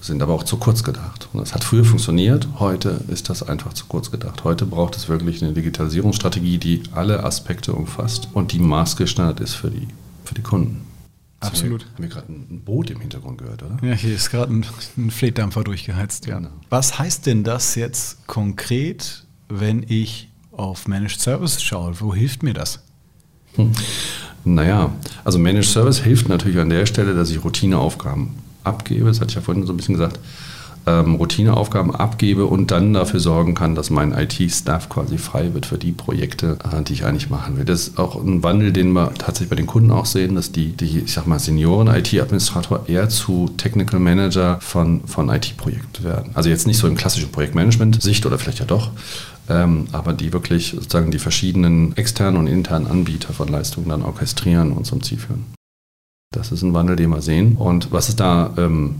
sind 0.00 0.22
aber 0.22 0.34
auch 0.34 0.42
zu 0.42 0.58
kurz 0.58 0.84
gedacht. 0.84 1.28
Und 1.32 1.40
das 1.40 1.54
hat 1.54 1.64
früher 1.64 1.84
funktioniert, 1.84 2.46
heute 2.58 3.00
ist 3.08 3.30
das 3.30 3.42
einfach 3.42 3.72
zu 3.72 3.86
kurz 3.86 4.10
gedacht. 4.10 4.44
Heute 4.44 4.66
braucht 4.66 4.96
es 4.96 5.08
wirklich 5.08 5.42
eine 5.42 5.52
Digitalisierungsstrategie, 5.52 6.58
die 6.58 6.82
alle 6.92 7.24
Aspekte 7.24 7.72
umfasst 7.72 8.28
und 8.32 8.52
die 8.52 8.58
maßgeschneidert 8.58 9.40
ist 9.40 9.54
für 9.54 9.70
die, 9.70 9.88
für 10.24 10.34
die 10.34 10.42
Kunden. 10.42 10.86
Absolut. 11.40 11.84
Haben 11.84 12.02
wir 12.02 12.08
gerade 12.08 12.32
ein 12.32 12.62
Boot 12.64 12.90
im 12.90 13.00
Hintergrund 13.00 13.38
gehört, 13.38 13.62
oder? 13.62 13.78
Ja, 13.82 13.94
hier 13.94 14.14
ist 14.14 14.30
gerade 14.30 14.52
ein, 14.52 14.66
ein 14.96 15.10
Fleetdampfer 15.10 15.62
durchgeheizt. 15.62 16.26
Ja. 16.26 16.38
Genau. 16.38 16.50
Was 16.68 16.98
heißt 16.98 17.26
denn 17.26 17.44
das 17.44 17.76
jetzt 17.76 18.26
konkret, 18.26 19.24
wenn 19.48 19.84
ich 19.88 20.27
auf 20.58 20.88
Managed 20.88 21.20
Service 21.20 21.62
schaue? 21.62 21.92
Wo 22.00 22.14
hilft 22.14 22.42
mir 22.42 22.54
das? 22.54 22.80
Hm. 23.54 23.72
Naja, 24.44 24.92
also 25.24 25.38
Managed 25.38 25.68
Service 25.68 25.98
hilft 25.98 26.28
natürlich 26.28 26.58
an 26.58 26.70
der 26.70 26.86
Stelle, 26.86 27.14
dass 27.14 27.30
ich 27.30 27.42
Routineaufgaben 27.44 28.30
abgebe, 28.64 29.06
das 29.06 29.20
hatte 29.20 29.30
ich 29.30 29.36
ja 29.36 29.40
vorhin 29.40 29.66
so 29.66 29.72
ein 29.72 29.76
bisschen 29.76 29.94
gesagt, 29.94 30.18
ähm, 30.86 31.16
Routineaufgaben 31.16 31.94
abgebe 31.94 32.46
und 32.46 32.70
dann 32.70 32.94
dafür 32.94 33.20
sorgen 33.20 33.54
kann, 33.54 33.74
dass 33.74 33.90
mein 33.90 34.12
IT-Staff 34.12 34.88
quasi 34.88 35.18
frei 35.18 35.52
wird 35.52 35.66
für 35.66 35.76
die 35.76 35.92
Projekte, 35.92 36.58
äh, 36.72 36.82
die 36.82 36.94
ich 36.94 37.04
eigentlich 37.04 37.28
machen 37.28 37.56
will. 37.56 37.64
Das 37.64 37.88
ist 37.88 37.98
auch 37.98 38.16
ein 38.16 38.42
Wandel, 38.42 38.72
den 38.72 38.92
wir 38.92 39.12
tatsächlich 39.14 39.50
bei 39.50 39.56
den 39.56 39.66
Kunden 39.66 39.90
auch 39.90 40.06
sehen, 40.06 40.34
dass 40.34 40.52
die, 40.52 40.72
die 40.72 41.00
ich 41.00 41.12
sag 41.12 41.26
mal, 41.26 41.38
Senioren-IT-Administrator 41.38 42.88
eher 42.88 43.08
zu 43.08 43.50
Technical 43.56 44.00
Manager 44.00 44.58
von, 44.60 45.02
von 45.06 45.28
IT-Projekten 45.28 46.04
werden. 46.04 46.30
Also 46.34 46.48
jetzt 46.48 46.66
nicht 46.66 46.78
so 46.78 46.86
im 46.86 46.96
klassischen 46.96 47.30
Projektmanagement-Sicht 47.30 48.24
oder 48.24 48.38
vielleicht 48.38 48.60
ja 48.60 48.64
doch, 48.64 48.90
aber 49.48 50.12
die 50.12 50.32
wirklich 50.32 50.72
sozusagen 50.74 51.10
die 51.10 51.18
verschiedenen 51.18 51.96
externen 51.96 52.38
und 52.38 52.46
internen 52.46 52.86
Anbieter 52.86 53.32
von 53.32 53.48
Leistungen 53.48 53.88
dann 53.88 54.02
orchestrieren 54.02 54.72
und 54.72 54.84
zum 54.84 55.02
Ziel 55.02 55.18
führen. 55.18 55.46
Das 56.30 56.52
ist 56.52 56.60
ein 56.60 56.74
Wandel, 56.74 56.96
den 56.96 57.08
wir 57.08 57.22
sehen. 57.22 57.56
Und 57.56 57.90
was 57.90 58.10
ist 58.10 58.20
da 58.20 58.52
ähm, 58.58 58.96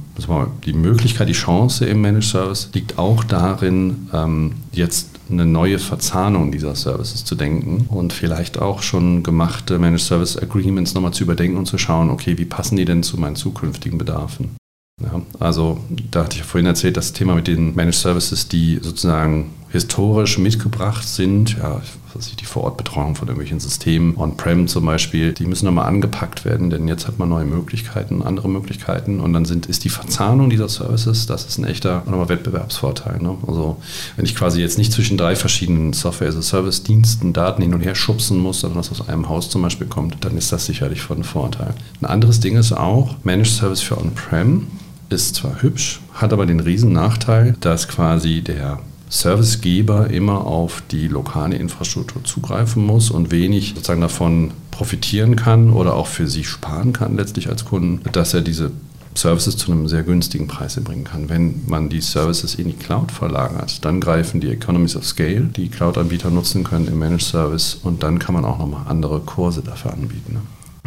die 0.65 0.73
Möglichkeit, 0.73 1.29
die 1.29 1.35
Chance 1.35 1.85
im 1.85 2.01
Managed 2.01 2.25
Service 2.25 2.71
liegt 2.73 2.99
auch 2.99 3.23
darin, 3.23 4.09
ähm, 4.15 4.53
jetzt 4.73 5.11
eine 5.31 5.45
neue 5.45 5.79
Verzahnung 5.79 6.51
dieser 6.53 6.75
Services 6.75 7.27
zu 7.27 7.35
denken 7.35 7.87
und 7.91 8.15
vielleicht 8.15 8.59
auch 8.59 8.81
schon 8.81 9.23
gemachte 9.23 9.79
Managed 9.79 10.07
Service 10.07 10.39
Agreements 10.39 10.95
nochmal 10.95 11.13
zu 11.13 11.25
überdenken 11.25 11.59
und 11.59 11.67
zu 11.67 11.77
schauen, 11.77 12.09
okay, 12.09 12.39
wie 12.39 12.47
passen 12.47 12.77
die 12.77 12.87
denn 12.87 13.03
zu 13.03 13.19
meinen 13.21 13.37
zukünftigen 13.37 13.99
Bedarfen? 13.99 14.57
Ja, 15.03 15.21
also 15.39 15.79
da 16.11 16.25
hatte 16.25 16.39
ich 16.39 16.43
vorhin 16.45 16.67
erzählt, 16.67 16.97
das 16.97 17.13
Thema 17.13 17.35
mit 17.35 17.47
den 17.47 17.75
Managed 17.75 18.01
Services, 18.01 18.49
die 18.49 18.81
sozusagen 18.83 19.51
historisch 19.71 20.39
mitgebracht 20.39 21.07
sind, 21.07 21.57
ja, 21.59 21.81
was 22.15 22.29
ich, 22.29 22.37
die 22.37 22.47
Vorortbetreuung 22.47 23.15
von 23.15 23.29
irgendwelchen 23.29 23.61
Systemen, 23.61 24.17
On-Prem 24.17 24.67
zum 24.67 24.87
Beispiel, 24.87 25.33
die 25.33 25.45
müssen 25.45 25.67
nochmal 25.67 25.87
angepackt 25.87 26.45
werden, 26.45 26.71
denn 26.71 26.89
jetzt 26.89 27.07
hat 27.07 27.19
man 27.19 27.29
neue 27.29 27.45
Möglichkeiten, 27.45 28.23
andere 28.23 28.49
Möglichkeiten 28.49 29.21
und 29.21 29.33
dann 29.33 29.45
sind, 29.45 29.67
ist 29.67 29.85
die 29.85 29.91
Verzahnung 29.91 30.49
dieser 30.49 30.69
Services, 30.69 31.27
das 31.27 31.45
ist 31.45 31.59
ein 31.59 31.65
echter 31.65 32.03
nochmal 32.07 32.29
Wettbewerbsvorteil. 32.31 33.21
Ne? 33.21 33.37
Also 33.47 33.77
wenn 34.17 34.25
ich 34.25 34.35
quasi 34.35 34.61
jetzt 34.61 34.79
nicht 34.79 34.93
zwischen 34.93 35.19
drei 35.19 35.37
verschiedenen 35.37 35.93
Software-as-a-Service-Diensten 35.93 37.33
Daten 37.33 37.63
hin 37.63 37.75
und 37.75 37.81
her 37.81 37.95
schubsen 37.95 38.39
muss, 38.39 38.61
sondern 38.61 38.79
das 38.79 38.91
aus 38.91 39.09
einem 39.09 39.29
Haus 39.29 39.51
zum 39.51 39.63
Beispiel 39.63 39.87
kommt, 39.87 40.25
dann 40.25 40.37
ist 40.39 40.51
das 40.51 40.67
sicherlich 40.67 41.03
von 41.03 41.25
Vorteil. 41.25 41.75
Ein 42.01 42.07
anderes 42.07 42.41
Ding 42.41 42.57
ist 42.57 42.73
auch 42.73 43.17
Managed 43.23 43.53
Service 43.53 43.83
für 43.83 43.99
On-Prem 43.99 44.67
ist 45.11 45.37
zwar 45.37 45.63
hübsch, 45.63 46.01
hat 46.13 46.33
aber 46.33 46.47
den 46.47 46.61
riesen 46.61 46.93
Nachteil, 46.93 47.57
dass 47.61 47.89
quasi 47.89 48.43
der 48.43 48.79
Servicegeber 49.09 50.11
immer 50.11 50.47
auf 50.47 50.83
die 50.91 51.09
lokale 51.09 51.57
Infrastruktur 51.57 52.25
zugreifen 52.25 52.85
muss 52.85 53.11
und 53.11 53.31
wenig 53.31 53.71
sozusagen 53.75 54.01
davon 54.01 54.53
profitieren 54.71 55.37
kann 55.37 55.71
oder 55.71 55.95
auch 55.95 56.07
für 56.07 56.29
sich 56.29 56.49
sparen 56.49 56.93
kann, 56.93 57.17
letztlich 57.17 57.49
als 57.49 57.65
Kunden, 57.65 58.01
dass 58.13 58.35
er 58.35 58.43
diese 58.43 58.71
Services 59.15 59.57
zu 59.57 59.73
einem 59.73 59.89
sehr 59.89 60.05
günstigen 60.05 60.47
Preis 60.47 60.77
bringen 60.77 61.05
kann. 61.05 61.29
Wenn 61.29 61.63
man 61.67 61.89
die 61.89 62.01
Services 62.01 62.55
in 62.55 62.69
die 62.69 62.75
Cloud 62.75 63.11
verlagert, 63.11 63.85
dann 63.85 64.01
greifen 64.01 64.41
die 64.41 64.51
Economies 64.51 64.95
of 64.95 65.05
Scale, 65.05 65.51
die 65.57 65.69
Cloud-Anbieter 65.69 66.31
nutzen 66.31 66.63
können 66.63 66.87
im 66.87 66.99
Managed 66.99 67.23
Service 67.23 67.79
und 67.83 68.03
dann 68.03 68.19
kann 68.19 68.35
man 68.35 68.45
auch 68.45 68.59
nochmal 68.59 68.87
andere 68.89 69.21
Kurse 69.21 69.63
dafür 69.63 69.93
anbieten. 69.93 70.39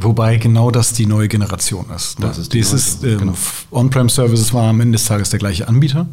Wobei 0.04 0.38
genau 0.38 0.72
das 0.72 0.94
die 0.94 1.06
neue 1.06 1.28
Generation 1.28 1.86
ist. 1.96 2.20
Ne? 2.20 2.28
Das 2.28 2.38
ist 2.38 2.54
die 2.54 2.58
Dieses 2.58 3.04
ähm, 3.04 3.18
genau. 3.20 3.34
On-Prem-Services 3.72 4.54
war 4.54 4.70
am 4.70 4.82
Ende 4.82 4.98
des 4.98 5.06
Tages 5.06 5.30
der 5.30 5.40
gleiche 5.40 5.68
Anbieter. 5.68 6.08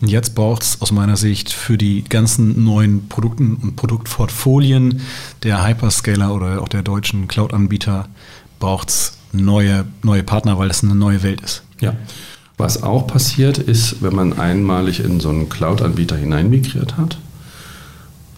Und 0.00 0.08
jetzt 0.08 0.34
braucht 0.34 0.62
es 0.62 0.80
aus 0.80 0.92
meiner 0.92 1.16
Sicht 1.16 1.52
für 1.52 1.78
die 1.78 2.04
ganzen 2.04 2.64
neuen 2.64 3.08
Produkten 3.08 3.56
und 3.56 3.76
Produktportfolien 3.76 5.00
der 5.42 5.66
Hyperscaler 5.66 6.34
oder 6.34 6.60
auch 6.60 6.68
der 6.68 6.82
deutschen 6.82 7.28
Cloud-Anbieter 7.28 8.08
braucht 8.58 8.90
es 8.90 9.18
neue, 9.32 9.84
neue 10.02 10.22
Partner, 10.22 10.58
weil 10.58 10.68
das 10.68 10.82
eine 10.84 10.94
neue 10.94 11.22
Welt 11.22 11.40
ist. 11.40 11.62
Ja. 11.80 11.96
Was 12.58 12.82
auch 12.82 13.06
passiert 13.06 13.58
ist, 13.58 14.02
wenn 14.02 14.14
man 14.14 14.38
einmalig 14.38 15.00
in 15.00 15.20
so 15.20 15.30
einen 15.30 15.48
Cloud-Anbieter 15.48 16.16
hineinmigriert 16.16 16.96
hat, 16.96 17.18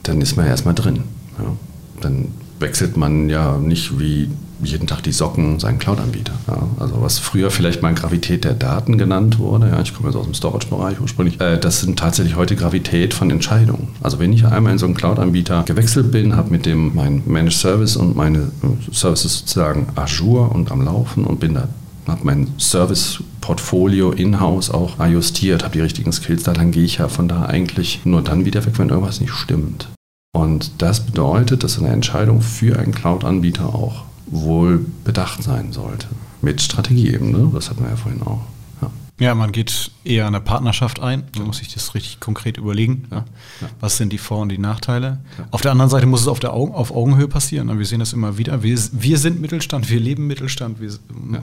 dann 0.05 0.21
ist 0.21 0.37
man 0.37 0.47
erstmal 0.47 0.75
drin. 0.75 1.03
Ja. 1.39 1.57
Dann 2.01 2.29
wechselt 2.61 2.97
man 2.97 3.29
ja 3.29 3.59
nicht 3.59 3.99
wie 3.99 4.31
jeden 4.65 4.87
Tag 4.87 5.03
die 5.03 5.13
Socken 5.13 5.59
seinen 5.61 5.79
Cloud-Anbieter. 5.79 6.33
Ja. 6.47 6.69
Also 6.79 7.01
was 7.01 7.19
früher 7.19 7.51
vielleicht 7.51 7.83
mal 7.83 7.95
Gravität 7.95 8.45
der 8.45 8.55
Daten 8.55 8.99
genannt 8.99 9.39
wurde, 9.39 9.69
ja, 9.69 9.81
ich 9.81 9.95
komme 9.95 10.09
jetzt 10.09 10.17
aus 10.17 10.25
dem 10.25 10.35
Storage-Bereich 10.35 11.01
ursprünglich, 11.01 11.41
äh, 11.41 11.59
das 11.59 11.81
sind 11.81 11.99
tatsächlich 11.99 12.37
heute 12.37 12.57
Gravität 12.57 13.15
von 13.15 13.31
Entscheidungen. 13.31 13.89
Also 14.03 14.19
wenn 14.19 14.33
ich 14.33 14.47
einmal 14.47 14.73
in 14.73 14.79
so 14.79 14.87
einen 14.87 14.95
Cloud-Anbieter 14.95 15.65
gewechselt 15.65 16.11
bin, 16.11 16.37
habe 16.37 16.51
mit 16.51 16.67
dem 16.67 16.95
mein 16.95 17.23
Managed 17.27 17.59
Service 17.59 17.97
und 17.97 18.17
meine 18.17 18.39
äh, 18.39 18.93
Services 18.93 19.41
sozusagen 19.41 19.89
Azure 19.95 20.49
und 20.51 20.71
am 20.71 20.83
Laufen 20.83 21.25
und 21.25 21.41
bin 21.41 21.55
da 21.55 21.69
habe 22.07 22.21
mein 22.25 22.49
Service-Portfolio 22.59 24.13
in-house 24.13 24.71
auch 24.71 24.99
ajustiert, 24.99 25.65
habe 25.65 25.75
die 25.75 25.81
richtigen 25.81 26.13
Skills 26.13 26.43
da, 26.43 26.53
dann 26.53 26.71
gehe 26.71 26.85
ich 26.85 26.99
ja 26.99 27.09
von 27.09 27.29
da 27.29 27.47
eigentlich 27.47 28.01
nur 28.05 28.23
dann 28.23 28.45
wieder 28.45 28.65
weg, 28.67 28.75
wenn 28.79 28.91
irgendwas 28.91 29.21
nicht 29.21 29.33
stimmt. 29.33 29.89
Und 30.35 30.83
das 30.83 31.07
bedeutet, 31.07 31.63
dass 31.63 31.79
eine 31.79 31.89
Entscheidung 31.89 32.41
für 32.43 32.79
einen 32.79 32.93
Cloud-Anbieter 32.93 33.67
auch 33.75 34.05
wohl 34.35 34.85
bedacht 35.05 35.43
sein 35.43 35.73
sollte. 35.73 36.09
Mit 36.43 36.61
Strategie 36.61 37.15
eben, 37.15 37.31
ne? 37.31 37.51
das 37.55 37.71
hatten 37.71 37.83
wir 37.83 37.91
ja 37.91 37.97
vorhin 37.97 38.23
auch. 38.23 38.43
Ja. 38.83 38.91
ja 39.19 39.35
man 39.35 39.53
geht 39.53 39.93
eher 40.03 40.27
eine 40.27 40.41
Partnerschaft 40.41 41.01
ein. 41.01 41.25
Man 41.37 41.47
muss 41.47 41.59
sich 41.59 41.73
das 41.73 41.95
richtig 41.95 42.21
konkret 42.21 42.59
überlegen. 42.59 43.07
Ja. 43.11 43.19
Ja. 43.61 43.69
Was 43.81 43.97
sind 43.97 44.13
die 44.13 44.19
Vor- 44.19 44.41
und 44.41 44.51
die 44.51 44.59
Nachteile? 44.59 45.21
Auf 45.53 45.63
der 45.63 45.71
anderen 45.71 45.89
Seite 45.89 46.07
muss 46.07 46.21
es 46.21 46.29
auf, 46.29 46.41
der 46.41 46.53
Augen, 46.53 46.75
auf 46.75 46.91
Augenhöhe 46.91 47.29
passieren. 47.29 47.79
Wir 47.79 47.87
sehen 47.87 48.01
das 48.01 48.13
immer 48.13 48.37
wieder. 48.37 48.63
Wir, 48.63 48.77
wir 48.93 49.19
sind 49.19 49.41
Mittelstand, 49.41 49.89
wir 49.89 50.01
leben 50.01 50.27
Mittelstand. 50.27 50.81
Wir, 50.81 50.91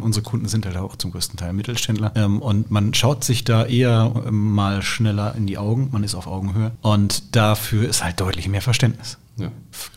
unsere 0.02 0.24
Kunden 0.24 0.48
sind 0.48 0.66
halt 0.66 0.78
auch 0.78 0.98
zum 0.98 1.12
größten 1.12 1.38
Teil 1.38 1.54
Mittelständler. 1.54 2.12
Ähm, 2.16 2.42
und 2.42 2.70
man 2.70 2.94
schaut 2.94 3.24
sich 3.24 3.44
da 3.44 3.66
eher 3.66 4.12
ähm, 4.28 4.52
mal 4.52 4.84
schneller 4.84 5.34
in 5.36 5.48
die 5.48 5.58
Augen. 5.58 5.90
Man 5.92 6.04
ist 6.04 6.14
auf 6.14 6.28
Augenhöhe. 6.28 6.72
Und 6.82 7.36
dafür 7.36 7.88
ist 7.90 8.04
halt 8.04 8.20
deutlich 8.20 8.50
mehr 8.50 8.62
Verständnis. 8.62 9.18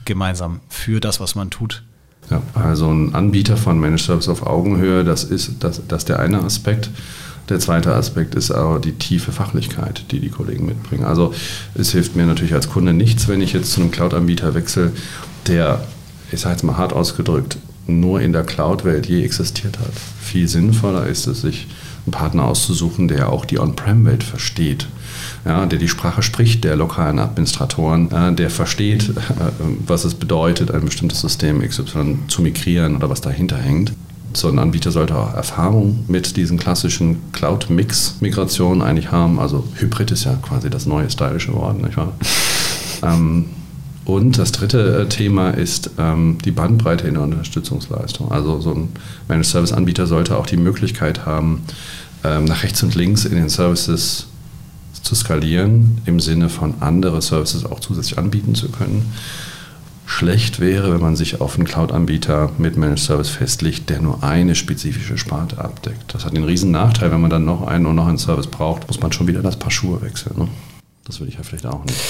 Gemeinsam 0.06 0.60
für 0.68 1.00
das, 1.00 1.20
was 1.20 1.34
man 1.34 1.50
tut 1.50 1.82
ja, 2.30 2.42
also 2.54 2.90
ein 2.90 3.14
Anbieter 3.14 3.56
von 3.56 3.78
Managed 3.78 4.06
Service 4.06 4.28
auf 4.28 4.46
Augenhöhe, 4.46 5.04
das 5.04 5.24
ist 5.24 5.52
das, 5.60 5.82
das 5.86 6.04
der 6.04 6.18
eine 6.20 6.42
Aspekt. 6.42 6.90
Der 7.50 7.60
zweite 7.60 7.94
Aspekt 7.94 8.34
ist 8.34 8.50
aber 8.50 8.78
die 8.78 8.92
tiefe 8.92 9.30
Fachlichkeit, 9.30 10.04
die 10.10 10.20
die 10.20 10.30
Kollegen 10.30 10.64
mitbringen. 10.64 11.04
Also 11.04 11.34
es 11.74 11.92
hilft 11.92 12.16
mir 12.16 12.24
natürlich 12.24 12.54
als 12.54 12.70
Kunde 12.70 12.94
nichts, 12.94 13.28
wenn 13.28 13.42
ich 13.42 13.52
jetzt 13.52 13.72
zu 13.72 13.82
einem 13.82 13.90
Cloud-Anbieter 13.90 14.54
wechsle, 14.54 14.92
der, 15.46 15.84
ich 16.32 16.40
sage 16.40 16.54
jetzt 16.54 16.62
mal 16.62 16.78
hart 16.78 16.94
ausgedrückt, 16.94 17.58
nur 17.86 18.22
in 18.22 18.32
der 18.32 18.44
Cloud-Welt 18.44 19.06
je 19.06 19.22
existiert 19.22 19.78
hat. 19.78 19.92
Viel 20.22 20.48
sinnvoller 20.48 21.06
ist 21.06 21.26
es, 21.26 21.42
sich 21.42 21.66
einen 22.06 22.12
Partner 22.12 22.44
auszusuchen, 22.44 23.08
der 23.08 23.30
auch 23.30 23.44
die 23.44 23.58
On-Prem-Welt 23.58 24.22
versteht 24.22 24.86
ja, 25.44 25.66
der 25.66 25.78
die 25.78 25.88
Sprache 25.88 26.22
spricht, 26.22 26.64
der 26.64 26.76
lokalen 26.76 27.18
Administratoren, 27.18 28.08
ja, 28.10 28.30
der 28.30 28.50
versteht, 28.50 29.10
äh, 29.10 29.12
was 29.86 30.04
es 30.04 30.14
bedeutet, 30.14 30.70
ein 30.70 30.84
bestimmtes 30.84 31.20
System 31.20 31.60
XY 31.60 32.18
zu 32.28 32.42
migrieren 32.42 32.96
oder 32.96 33.10
was 33.10 33.20
dahinter 33.20 33.56
hängt. 33.56 33.92
So 34.32 34.48
ein 34.48 34.58
Anbieter 34.58 34.90
sollte 34.90 35.16
auch 35.16 35.34
Erfahrung 35.34 36.04
mit 36.08 36.36
diesen 36.36 36.58
klassischen 36.58 37.18
Cloud-Mix-Migrationen 37.32 38.82
eigentlich 38.82 39.12
haben. 39.12 39.38
Also 39.38 39.64
Hybrid 39.76 40.10
ist 40.10 40.24
ja 40.24 40.34
quasi 40.34 40.70
das 40.70 40.86
neue 40.86 41.08
stylische 41.08 41.52
Wort, 41.52 41.80
nicht 41.80 41.96
wahr? 41.96 42.14
ähm, 43.02 43.46
und 44.04 44.36
das 44.36 44.52
dritte 44.52 45.02
äh, 45.02 45.08
Thema 45.08 45.50
ist 45.50 45.90
ähm, 45.98 46.38
die 46.44 46.50
Bandbreite 46.50 47.08
in 47.08 47.14
der 47.14 47.22
Unterstützungsleistung. 47.22 48.30
Also 48.30 48.60
so 48.60 48.74
ein 48.74 48.88
Managed 49.28 49.50
Service 49.50 49.72
Anbieter 49.72 50.06
sollte 50.06 50.36
auch 50.36 50.46
die 50.46 50.58
Möglichkeit 50.58 51.24
haben, 51.24 51.62
ähm, 52.22 52.44
nach 52.44 52.62
rechts 52.62 52.82
und 52.82 52.94
links 52.94 53.24
in 53.24 53.36
den 53.36 53.48
Services 53.48 54.26
zu 55.02 55.14
skalieren, 55.14 56.00
im 56.06 56.20
Sinne 56.20 56.48
von 56.48 56.74
andere 56.80 57.22
Services 57.22 57.64
auch 57.64 57.80
zusätzlich 57.80 58.18
anbieten 58.18 58.54
zu 58.54 58.68
können. 58.68 59.12
Schlecht 60.06 60.60
wäre, 60.60 60.92
wenn 60.92 61.00
man 61.00 61.16
sich 61.16 61.40
auf 61.40 61.56
einen 61.56 61.66
Cloud-Anbieter 61.66 62.50
mit 62.58 62.76
Managed 62.76 63.00
Service 63.00 63.30
festlegt, 63.30 63.88
der 63.88 64.02
nur 64.02 64.22
eine 64.22 64.54
spezifische 64.54 65.16
Sparte 65.16 65.58
abdeckt. 65.58 66.12
Das 66.12 66.26
hat 66.26 66.36
den 66.36 66.44
riesen 66.44 66.70
Nachteil, 66.70 67.10
wenn 67.10 67.22
man 67.22 67.30
dann 67.30 67.46
noch 67.46 67.66
einen 67.66 67.86
und 67.86 67.96
noch 67.96 68.06
einen 68.06 68.18
Service 68.18 68.46
braucht, 68.46 68.86
muss 68.86 69.00
man 69.00 69.12
schon 69.12 69.26
wieder 69.26 69.40
das 69.40 69.58
Paar 69.58 69.70
Schuhe 69.70 70.02
wechseln. 70.02 70.36
Ne? 70.38 70.48
Das 71.04 71.20
will 71.20 71.28
ich 71.28 71.34
ja 71.34 71.42
vielleicht 71.42 71.66
auch 71.66 71.84
nicht. 71.84 72.00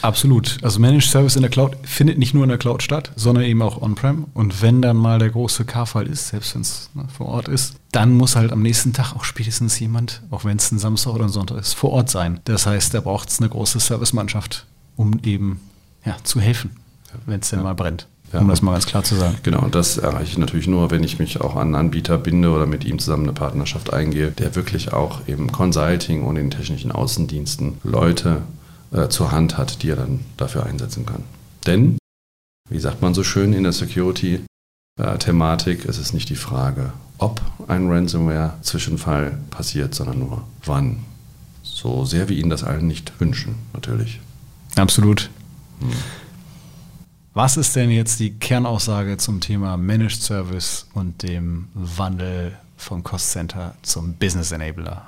Absolut. 0.00 0.58
Also 0.62 0.78
Managed 0.78 1.10
Service 1.10 1.34
in 1.34 1.42
der 1.42 1.50
Cloud 1.50 1.76
findet 1.82 2.18
nicht 2.18 2.34
nur 2.34 2.44
in 2.44 2.48
der 2.48 2.58
Cloud 2.58 2.82
statt, 2.82 3.10
sondern 3.16 3.44
eben 3.44 3.60
auch 3.62 3.82
on-prem. 3.82 4.26
Und 4.32 4.62
wenn 4.62 4.80
dann 4.80 4.96
mal 4.96 5.18
der 5.18 5.30
große 5.30 5.64
K-Fall 5.64 6.06
ist, 6.06 6.28
selbst 6.28 6.54
wenn 6.54 6.62
es 6.62 6.90
ne, 6.94 7.06
vor 7.08 7.26
Ort 7.26 7.48
ist, 7.48 7.74
dann 7.90 8.12
muss 8.12 8.36
halt 8.36 8.52
am 8.52 8.62
nächsten 8.62 8.92
Tag 8.92 9.14
auch 9.16 9.24
spätestens 9.24 9.78
jemand, 9.80 10.22
auch 10.30 10.44
wenn 10.44 10.56
es 10.56 10.70
ein 10.70 10.78
Samstag 10.78 11.14
oder 11.14 11.24
ein 11.24 11.30
Sonntag 11.30 11.58
ist, 11.58 11.72
vor 11.72 11.90
Ort 11.90 12.10
sein. 12.10 12.40
Das 12.44 12.66
heißt, 12.66 12.94
da 12.94 13.00
braucht 13.00 13.28
es 13.28 13.40
eine 13.40 13.48
große 13.48 13.80
Servicemannschaft, 13.80 14.66
um 14.94 15.18
eben 15.24 15.60
ja, 16.04 16.16
zu 16.22 16.40
helfen, 16.40 16.76
wenn 17.26 17.40
es 17.40 17.50
denn 17.50 17.58
ja. 17.58 17.64
mal 17.64 17.74
brennt. 17.74 18.06
Ja. 18.34 18.40
Um 18.40 18.48
das 18.48 18.62
mal 18.62 18.72
ganz 18.72 18.86
klar 18.86 19.04
zu 19.04 19.14
sagen. 19.14 19.36
Genau, 19.44 19.60
und 19.60 19.76
das 19.76 19.96
erreiche 19.96 20.32
ich 20.32 20.38
natürlich 20.38 20.66
nur, 20.66 20.90
wenn 20.90 21.04
ich 21.04 21.20
mich 21.20 21.40
auch 21.40 21.54
an 21.54 21.68
einen 21.68 21.76
Anbieter 21.76 22.18
binde 22.18 22.50
oder 22.50 22.66
mit 22.66 22.84
ihm 22.84 22.98
zusammen 22.98 23.22
eine 23.22 23.32
Partnerschaft 23.32 23.92
eingehe, 23.92 24.32
der 24.32 24.56
wirklich 24.56 24.92
auch 24.92 25.20
im 25.26 25.52
Consulting 25.52 26.24
und 26.24 26.34
in 26.34 26.50
technischen 26.50 26.90
Außendiensten 26.90 27.78
Leute 27.84 28.42
äh, 28.90 29.06
zur 29.08 29.30
Hand 29.30 29.56
hat, 29.56 29.84
die 29.84 29.90
er 29.90 29.94
dann 29.94 30.18
dafür 30.36 30.66
einsetzen 30.66 31.06
kann. 31.06 31.22
Denn, 31.64 31.96
wie 32.68 32.80
sagt 32.80 33.02
man 33.02 33.14
so 33.14 33.22
schön 33.22 33.52
in 33.52 33.62
der 33.62 33.72
Security-Thematik, 33.72 35.84
es 35.84 35.98
ist 35.98 36.12
nicht 36.12 36.28
die 36.28 36.34
Frage, 36.34 36.92
ob 37.18 37.40
ein 37.68 37.88
Ransomware-Zwischenfall 37.88 39.38
passiert, 39.50 39.94
sondern 39.94 40.18
nur 40.18 40.42
wann. 40.64 41.04
So 41.62 42.04
sehr 42.04 42.28
wir 42.28 42.36
Ihnen 42.36 42.50
das 42.50 42.64
allen 42.64 42.88
nicht 42.88 43.12
wünschen, 43.20 43.54
natürlich. 43.72 44.18
Absolut. 44.74 45.30
Hm. 45.78 45.90
Was 47.36 47.56
ist 47.56 47.74
denn 47.74 47.90
jetzt 47.90 48.20
die 48.20 48.30
Kernaussage 48.30 49.16
zum 49.16 49.40
Thema 49.40 49.76
Managed 49.76 50.22
Service 50.22 50.86
und 50.94 51.24
dem 51.24 51.66
Wandel 51.74 52.52
vom 52.76 53.02
Cost 53.02 53.32
Center 53.32 53.74
zum 53.82 54.14
Business 54.14 54.52
Enabler? 54.52 55.04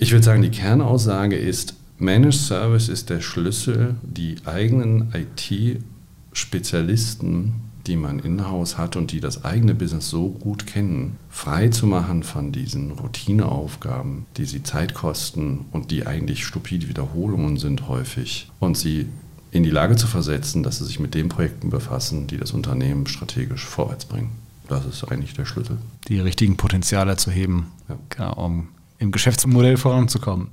Ich 0.00 0.10
würde 0.10 0.24
sagen, 0.24 0.40
die 0.40 0.50
Kernaussage 0.50 1.36
ist, 1.36 1.74
Managed 1.98 2.40
Service 2.40 2.88
ist 2.88 3.10
der 3.10 3.20
Schlüssel, 3.20 3.96
die 4.00 4.36
eigenen 4.46 5.12
IT-Spezialisten, 5.12 7.52
die 7.86 7.96
man 7.96 8.18
in-house 8.18 8.78
hat 8.78 8.96
und 8.96 9.12
die 9.12 9.20
das 9.20 9.44
eigene 9.44 9.74
Business 9.74 10.08
so 10.08 10.30
gut 10.30 10.66
kennen, 10.66 11.18
frei 11.28 11.68
zu 11.68 11.86
machen 11.86 12.22
von 12.22 12.52
diesen 12.52 12.92
Routineaufgaben, 12.92 14.24
die 14.38 14.46
sie 14.46 14.62
Zeit 14.62 14.94
kosten 14.94 15.66
und 15.72 15.90
die 15.90 16.06
eigentlich 16.06 16.46
stupide 16.46 16.88
Wiederholungen 16.88 17.58
sind 17.58 17.86
häufig 17.86 18.50
und 18.60 18.78
sie 18.78 19.10
in 19.52 19.62
die 19.62 19.70
Lage 19.70 19.96
zu 19.96 20.06
versetzen, 20.06 20.62
dass 20.62 20.78
sie 20.78 20.84
sich 20.84 21.00
mit 21.00 21.14
den 21.14 21.28
Projekten 21.28 21.70
befassen, 21.70 22.26
die 22.26 22.36
das 22.36 22.52
Unternehmen 22.52 23.06
strategisch 23.06 23.64
vorwärts 23.64 24.04
bringen. 24.04 24.30
Das 24.68 24.86
ist 24.86 25.04
eigentlich 25.10 25.34
der 25.34 25.44
Schlüssel. 25.44 25.78
Die 26.06 26.20
richtigen 26.20 26.56
Potenziale 26.56 27.16
zu 27.16 27.30
heben, 27.30 27.72
ja. 27.88 27.96
genau, 28.08 28.32
um 28.34 28.68
im 28.98 29.10
Geschäftsmodell 29.10 29.76
voranzukommen. 29.76 30.48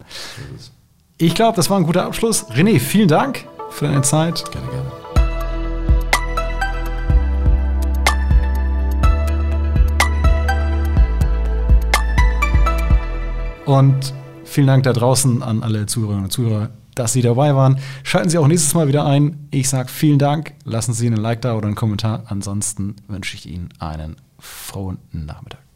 Ich 1.17 1.35
glaube, 1.35 1.55
das 1.55 1.69
war 1.69 1.77
ein 1.77 1.83
guter 1.83 2.05
Abschluss. 2.05 2.45
René, 2.49 2.79
vielen 2.79 3.07
Dank 3.07 3.45
für 3.69 3.85
deine 3.85 4.01
Zeit. 4.01 4.43
Gerne, 4.51 4.67
gerne. 4.69 4.91
Und 13.65 14.13
vielen 14.45 14.67
Dank 14.67 14.83
da 14.83 14.93
draußen 14.93 15.43
an 15.43 15.61
alle 15.61 15.85
Zuhörerinnen 15.85 16.25
und 16.25 16.31
Zuhörer, 16.31 16.69
dass 16.99 17.13
Sie 17.13 17.21
dabei 17.21 17.55
waren. 17.55 17.79
Schalten 18.03 18.29
Sie 18.29 18.37
auch 18.37 18.47
nächstes 18.47 18.73
Mal 18.73 18.87
wieder 18.87 19.05
ein. 19.05 19.47
Ich 19.51 19.69
sage 19.69 19.89
vielen 19.89 20.19
Dank. 20.19 20.53
Lassen 20.63 20.93
Sie 20.93 21.07
einen 21.07 21.17
Like 21.17 21.41
da 21.41 21.55
oder 21.55 21.67
einen 21.67 21.75
Kommentar. 21.75 22.23
Ansonsten 22.27 22.95
wünsche 23.07 23.35
ich 23.35 23.47
Ihnen 23.47 23.69
einen 23.79 24.15
frohen 24.39 24.97
Nachmittag. 25.11 25.66